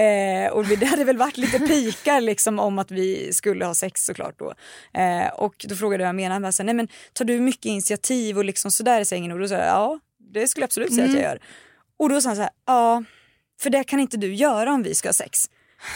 [0.01, 4.05] Eh, och det hade väl varit lite pikar liksom om att vi skulle ha sex
[4.05, 4.53] såklart då.
[4.99, 6.33] Eh, och då frågade jag vad jag menade.
[6.33, 9.31] Han bara här, nej men tar du mycket initiativ och liksom sådär i sängen?
[9.31, 9.99] Och då sa jag ja,
[10.33, 11.39] det skulle jag absolut säga att jag gör.
[11.97, 13.03] Och då sa han så här, ja,
[13.61, 15.39] för det kan inte du göra om vi ska ha sex.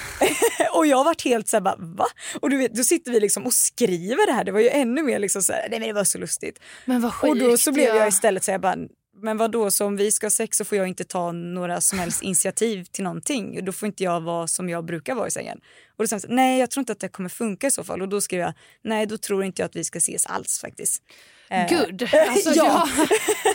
[0.76, 2.06] och jag varit helt så här, bara, va?
[2.42, 4.44] Och du vet, då sitter vi liksom och skriver det här.
[4.44, 6.60] Det var ju ännu mer liksom så här, nej men det var så lustigt.
[6.86, 7.96] Men vad Och då sjukt, så blev ja.
[7.96, 8.78] jag istället så jag bara,
[9.22, 11.82] men vad då så om vi ska ha sex så får jag inte ta några
[11.82, 13.58] som helst initiativ till någonting.
[13.58, 15.60] och Då får inte jag vara som jag brukar vara i sängen.
[15.98, 18.02] Och då sa han nej jag tror inte att det kommer funka i så fall.
[18.02, 21.04] Och då skrev jag, nej då tror inte jag att vi ska ses alls faktiskt.
[21.50, 22.10] Eh, Good.
[22.30, 22.88] Alltså, ja,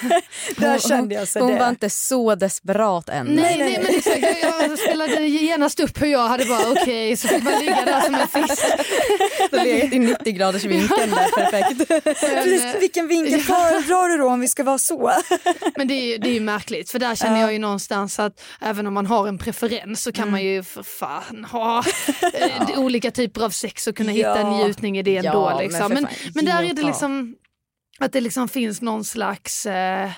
[0.02, 0.20] ja.
[0.56, 1.58] där kände jag så Hon det.
[1.58, 3.26] var inte så desperat än.
[3.26, 4.18] Nej, nej, men exakt.
[4.42, 8.00] Jag, jag spelade genast upp hur jag hade bara okej, så fick man ligga där
[8.00, 8.62] som en fisk.
[9.50, 11.88] Legat i 90 graders vinkeln där, perfekt.
[12.20, 15.12] Precis, vilken vinkel föredrar du då om vi ska vara så?
[15.76, 18.42] Men det är, ju- det är ju märkligt för där känner jag ju någonstans att
[18.60, 20.30] även om man har en preferens så kan Mm.
[20.32, 21.84] man ju för fan ha
[22.32, 24.64] eh, olika typer av sex och kunna hitta en Ja.
[24.64, 25.30] njutning i det ändå.
[25.32, 25.92] Ja, men liksom.
[25.92, 27.34] men, men, ge där är det liksom
[28.04, 30.10] att det liksom finns någon slags eh,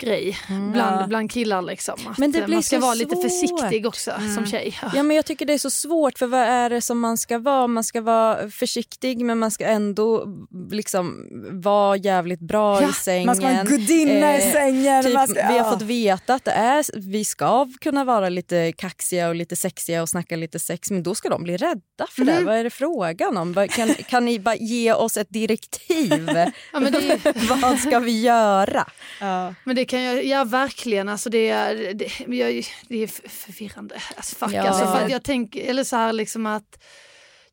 [0.00, 1.06] grej bland, Ja.
[1.08, 1.62] bland killar.
[1.62, 1.94] Liksom.
[1.94, 2.14] Att Mm.
[2.18, 3.22] Men det blir man ska vara lite svårt.
[3.60, 4.78] försiktig också som tjej.
[4.94, 7.38] Ja, men jag tycker det är så svårt, för vad är det som man ska
[7.38, 7.66] vara?
[7.66, 10.26] Man ska vara försiktig men man ska ändå
[10.70, 13.26] liksom vara jävligt bra Ja, i sängen.
[13.26, 15.04] man ska vara en gudinna i Eh, sängen.
[15.04, 15.62] Typ, ska, Vi ja.
[15.62, 20.02] har fått veta att det är, vi ska kunna vara lite kaxiga och lite sexiga
[20.02, 22.34] och snacka lite sex men då ska de bli rädda för Mm.
[22.36, 22.44] det.
[22.44, 23.66] Vad är det frågan om?
[23.70, 26.30] Kan, kan ni bara ge oss ett direktiv?
[26.72, 27.20] Ja, det,
[27.62, 28.86] Vad ska vi göra?
[29.20, 29.54] Ja.
[29.64, 33.94] Men det kan jag, ja verkligen, alltså det, är- det, jag, det är förvirrande.
[34.16, 34.62] Alltså fuck Ja.
[34.68, 36.82] alltså, för jag tänker, eller så här liksom att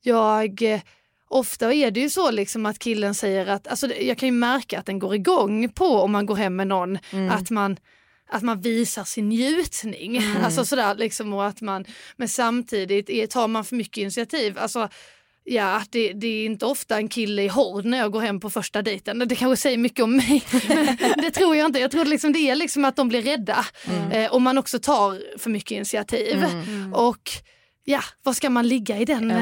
[0.02, 0.82] jag,
[1.30, 4.80] ofta är det ju så liksom att killen säger att, alltså jag kan ju märka
[4.80, 6.98] att den går igång på om man går hem med någon,
[7.32, 7.78] att man
[8.30, 10.22] att man visar sin njutning.
[10.44, 11.86] Alltså sådär liksom och att man,
[12.18, 14.58] men samtidigt är, tar man för mycket initiativ.
[14.60, 14.90] Alltså,
[15.46, 18.50] Ja, det, det är inte ofta en kille är hård när jag går hem på
[18.50, 19.20] första dejten.
[19.20, 21.80] Det kanske säger mycket om mig, men det tror jag inte.
[21.80, 23.66] Jag tror liksom det är liksom att de blir rädda
[24.12, 26.46] eh, och man också tar för mycket initiativ.
[26.94, 27.32] Och
[27.86, 29.38] ja, vad ska man ligga i den eh,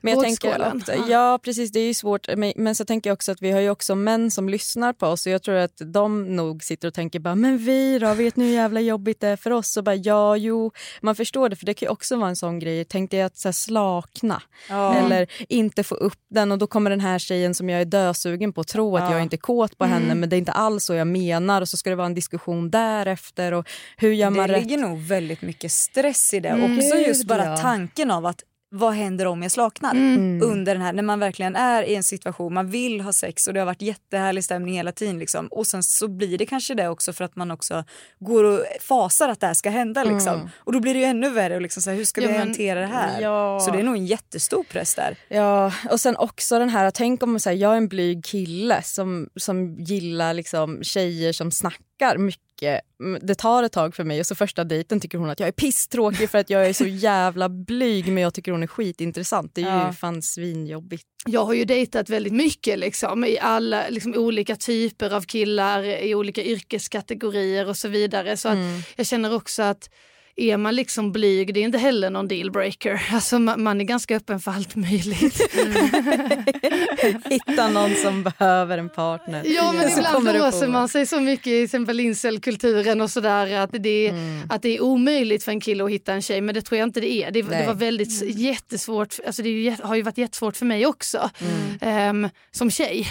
[0.00, 0.76] Men jag tänker vågskålen?
[0.76, 3.50] också, ja precis det är ju svårt men, men så tänker jag också att vi
[3.50, 6.88] har ju också män som lyssnar på oss och jag tror att de nog sitter
[6.88, 9.76] och tänker bara men vi då, vet ni hur jävla jobbigt det är för oss?
[9.76, 12.58] Och bara ja jo, man förstår det för det kan ju också vara en sån
[12.58, 14.94] grej, tänk dig att så här, slakna Ja.
[14.94, 18.52] eller inte få upp den och då kommer den här tjejen som jag är dösugen
[18.52, 19.10] på tro att Ja.
[19.10, 21.60] jag är inte är kåt på henne men det är inte alls så jag menar
[21.62, 24.62] och så ska det vara en diskussion därefter och hur gör man Det rätt?
[24.62, 26.48] ligger nog väldigt mycket stress i det.
[26.48, 26.78] Mm.
[26.78, 30.42] Också just Gud, bara tanken av att vad händer om jag slaknar Mm.
[30.42, 33.54] under den här, när man verkligen är i en situation, man vill ha sex och
[33.54, 35.46] det har varit jättehärlig stämning hela tiden liksom.
[35.46, 37.84] och sen så blir det kanske det också för att man också
[38.18, 40.50] går och fasar att det här ska hända liksom.
[40.58, 42.32] och då blir det ju ännu värre och liksom så här, hur ska Ja, vi
[42.32, 43.20] men- hantera det här?
[43.20, 43.60] Ja.
[43.60, 45.16] Så det är nog en jättestor press där.
[45.28, 48.82] Ja, och sen också den här, tänk om så här, jag är en blyg kille
[48.82, 52.42] som, som gillar liksom tjejer som snackar mycket.
[52.62, 55.46] Mm, Det tar ett tag för mig och så första dejten tycker hon att jag
[55.48, 59.54] är pisstråkig för att jag är så jävla blyg men jag tycker hon är skitintressant.
[59.54, 59.86] Det är Ja.
[59.86, 61.04] ju fan svinjobbigt.
[61.26, 66.14] Jag har ju dejtat väldigt mycket liksom, i alla liksom, olika typer av killar, i
[66.14, 68.36] olika yrkeskategorier och så vidare.
[68.36, 68.58] Så att
[68.96, 69.90] jag känner också att
[70.38, 73.02] är man liksom blyg, det är inte heller någon dealbreaker.
[73.12, 75.40] Alltså man, man är ganska öppen för allt möjligt.
[77.30, 79.42] Hitta någon som behöver en partner.
[79.46, 83.70] Ja men Så ibland låser man sig så mycket i exempel incelkulturen och sådär att,
[83.72, 84.42] det, Mm.
[84.50, 86.86] att det är omöjligt för en kille att hitta en tjej men det tror jag
[86.88, 87.30] inte det är.
[87.30, 91.30] Det, det var väldigt jättesvårt, alltså det ju, har ju varit jättesvårt för mig också
[91.40, 91.78] Mm.
[92.24, 93.06] ehm, som tjej.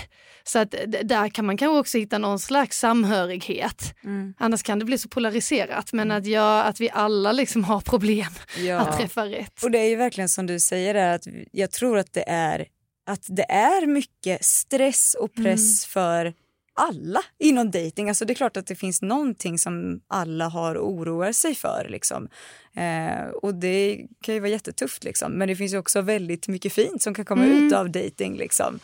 [0.48, 0.72] Så att
[1.04, 3.94] där kan man kanske också hitta någon slags samhörighet.
[4.04, 4.34] Mm.
[4.38, 8.32] Annars kan det bli så polariserat men att, jag, att vi alla liksom har problem
[8.58, 8.80] Ja.
[8.80, 9.64] att träffa rätt.
[9.64, 12.66] Och det är ju verkligen som du säger där, att jag tror att det är
[13.10, 16.34] att det är mycket stress och press för
[16.80, 18.10] alla inom dating.
[18.10, 21.88] Alltså det är klart att det finns någonting som alla har och oroar sig för.
[21.90, 22.28] Liksom.
[22.76, 25.32] Eh, och det kan ju vara jättetufft liksom.
[25.32, 27.68] Men det finns också väldigt mycket fint som kan komma Mm.
[27.68, 28.38] ut av dating.
[28.38, 28.80] Liksom.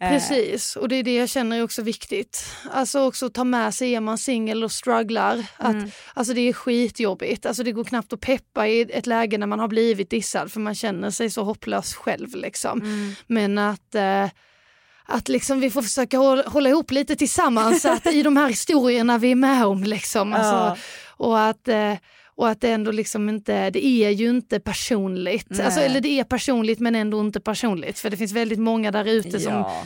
[0.00, 2.44] Eh, Precis, och det är det jag känner är också viktigt.
[2.72, 5.76] Alltså också ta med sig, är man singel och strugglar, att,
[6.14, 7.46] alltså det är skitjobbigt.
[7.46, 10.60] Alltså det går knappt att peppa i ett läge när man har blivit dissad för
[10.60, 12.34] man känner sig så hopplös själv.
[12.34, 12.80] Liksom.
[13.26, 14.28] Men att, eh,
[15.06, 19.18] att liksom vi får försöka hålla, hålla ihop lite tillsammans att, i de här historierna
[19.18, 19.84] vi är med om.
[19.84, 20.32] Liksom.
[20.32, 20.76] Alltså, Ja.
[21.26, 21.68] och att...
[21.68, 21.94] Eh,
[22.36, 25.46] och att det ändå liksom inte, det är ju inte personligt.
[25.50, 25.62] Nej.
[25.66, 27.98] Alltså, eller det är personligt men ändå inte personligt.
[27.98, 29.82] För det finns väldigt många där ute som Ja.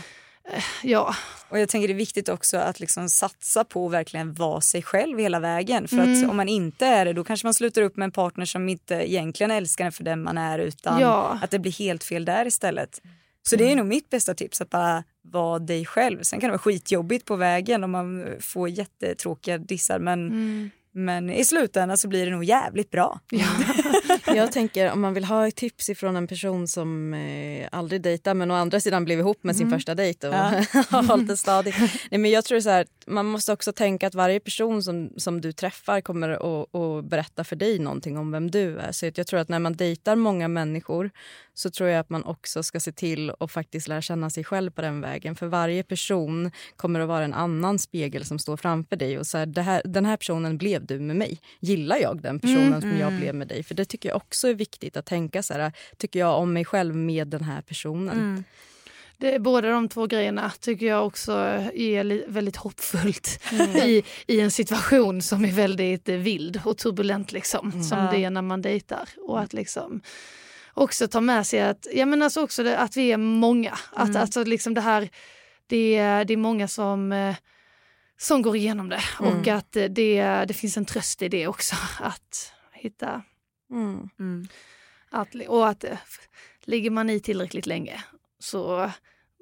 [0.83, 1.15] Ja.
[1.49, 4.83] Och jag tänker det är viktigt också att liksom satsa på att verkligen vara sig
[4.83, 5.89] själv hela vägen.
[5.89, 6.25] För Mm.
[6.25, 8.69] att om man inte är det då kanske man slutar upp med en partner som
[8.69, 11.39] inte egentligen älskar en för den man är utan Ja.
[11.43, 13.01] att det blir helt fel där istället.
[13.43, 16.23] Så det är nog mitt bästa tips att bara vara dig själv.
[16.23, 20.71] Sen kan det vara skitjobbigt på vägen om man får jättetråkiga dissar men, Mm.
[20.99, 23.21] Men i slutändan så blir det nog jävligt bra.
[24.27, 28.35] Jag tänker om man vill ha ett tips ifrån en person som eh, aldrig dejtar
[28.35, 29.79] men å andra sidan blev ihop med sin Mm.
[29.79, 30.39] första dejt och Ja.
[30.91, 31.75] har hållit det stadigt.
[32.11, 35.41] Nej, men jag tror så här, man måste också tänka att varje person som, som
[35.41, 38.93] du träffar kommer att, berätta för dig någonting om vem du är.
[38.93, 41.11] Så jag tror att när man dejtar många människor
[41.59, 44.71] så tror jag att man också ska se till att faktiskt lära känna sig själv
[44.71, 45.35] på den vägen.
[45.37, 49.19] För varje person kommer att vara en annan spegel som står framför dig.
[49.19, 51.41] Och så här, här, den här personen blev du med mig.
[51.61, 52.81] Gillar jag den personen Mm.
[52.81, 53.21] som jag Mm.
[53.21, 53.63] blev med dig?
[53.63, 56.65] För det tycker jag också är viktigt att tänka så här, tycker jag om mig
[56.65, 58.19] själv med den här personen?
[58.19, 58.45] Mm.
[59.21, 61.33] Det är båda de två grejerna tycker jag också
[61.75, 63.77] är väldigt hoppfullt Mm.
[63.77, 67.83] i, i en situation som är väldigt eh, vild och turbulent liksom.
[67.85, 68.11] Som Ja.
[68.13, 69.09] det är när man dejtar.
[69.27, 70.01] Och att liksom
[70.79, 73.79] också ta med sig att, ja men alltså också det, att vi är många.
[73.93, 74.21] Att Mm.
[74.23, 75.09] alltså liksom det här,
[75.67, 77.37] det är, det är många som eh,
[78.21, 79.57] som går igenom det och Mm.
[79.59, 81.77] att eh, det, det finns en tröst i det också.
[82.01, 83.23] Att hitta
[83.71, 84.49] Mm.
[85.11, 85.99] Att, och att eh,
[86.65, 88.05] ligger man i tillräckligt länge
[88.39, 88.91] så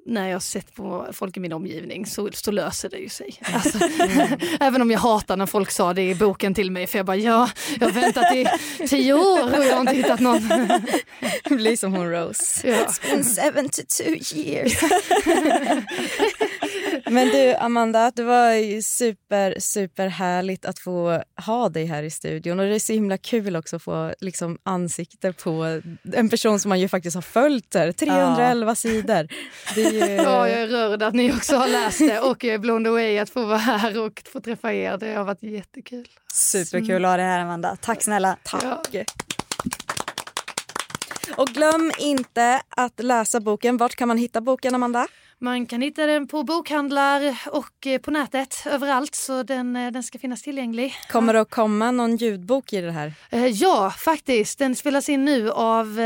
[0.07, 3.39] när jag har sett på folk i min omgivning så, så löser det ju sig.
[3.53, 3.79] Alltså,
[4.59, 7.15] Även om jag hatar när folk sa det i boken till mig för jag bara
[7.15, 7.49] ja,
[7.79, 8.47] jag har väntat i
[8.87, 10.49] tio år och jag har inte hittat någon.
[11.43, 12.67] Det blir som hon Rose.
[12.67, 12.75] Ja.
[12.75, 14.03] It's been 72
[14.35, 14.77] years.
[17.09, 22.09] Men du Amanda, det var ju super, super härligt att få ha dig här i
[22.09, 22.59] studion.
[22.59, 25.81] Och det är så himla kul också att få liksom, ansikte på
[26.13, 27.91] en person som man ju faktiskt har följt här.
[27.91, 29.27] 311 sidor.
[29.75, 30.15] Det är ju...
[30.27, 33.17] Ja, jag är rörd att ni också har läst det och jag är blown away
[33.17, 34.97] att få vara här och få träffa er.
[34.97, 36.07] Det har varit jättekul.
[36.33, 37.77] Superkul att ha dig här Amanda.
[37.81, 38.37] Tack snälla.
[38.43, 38.63] Tack.
[41.35, 43.77] Och glöm inte att läsa boken.
[43.77, 45.07] Vart kan man hitta boken, Amanda?
[45.39, 50.03] Man kan hitta den på bokhandlar och eh, på nätet överallt så den, eh, den
[50.03, 50.93] ska finnas tillgänglig.
[51.11, 53.13] Kommer det att komma någon ljudbok i det här?
[53.29, 54.59] Eh, Ja, faktiskt.
[54.59, 55.99] Den spelas in nu av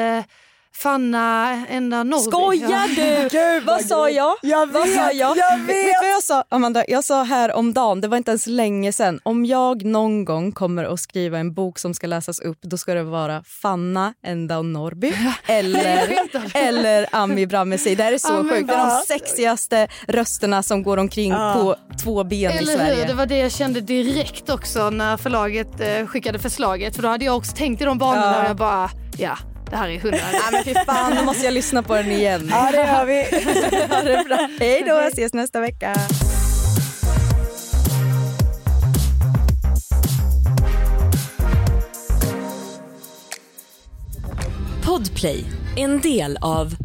[0.76, 2.24] Fanna Enda Norrby.
[2.32, 3.30] Skojar du?
[3.32, 4.36] Gud, vad sa jag?
[4.42, 5.38] Jag Vad vet, sa jag?
[5.38, 6.44] jag Vet vad jag sa?
[6.50, 9.20] Amanda, jag sa här om dagen, det var inte ens länge sedan.
[9.24, 12.94] Om jag någon gång kommer att skriva en bok som ska läsas upp, då ska
[12.94, 15.14] det vara Fanna Enda Norrby
[15.46, 16.10] eller,
[16.54, 17.96] eller Ami Bramesi.
[17.96, 18.68] Det här är så Ja, men sjukt.
[18.68, 21.54] Det är de vad- sexigaste rösterna som går omkring Ja.
[21.58, 22.78] på två ben i Eller hur?
[22.78, 23.06] Sverige.
[23.08, 26.96] Det var det jag kände direkt också när förlaget eh, skickade förslaget.
[26.96, 28.42] För då hade jag också tänkt i de banorna Ja.
[28.44, 29.38] och jag bara, ja,
[29.72, 30.18] det här är hundra.
[30.32, 32.48] Nej men fy fan, nu måste jag lyssna på den igen.
[32.52, 33.22] Ja det gör vi.
[33.96, 34.50] Ha det bra.
[34.60, 35.96] Hej då, ses nästa vecka.
[44.84, 45.46] Podplay,
[45.76, 46.76] en del av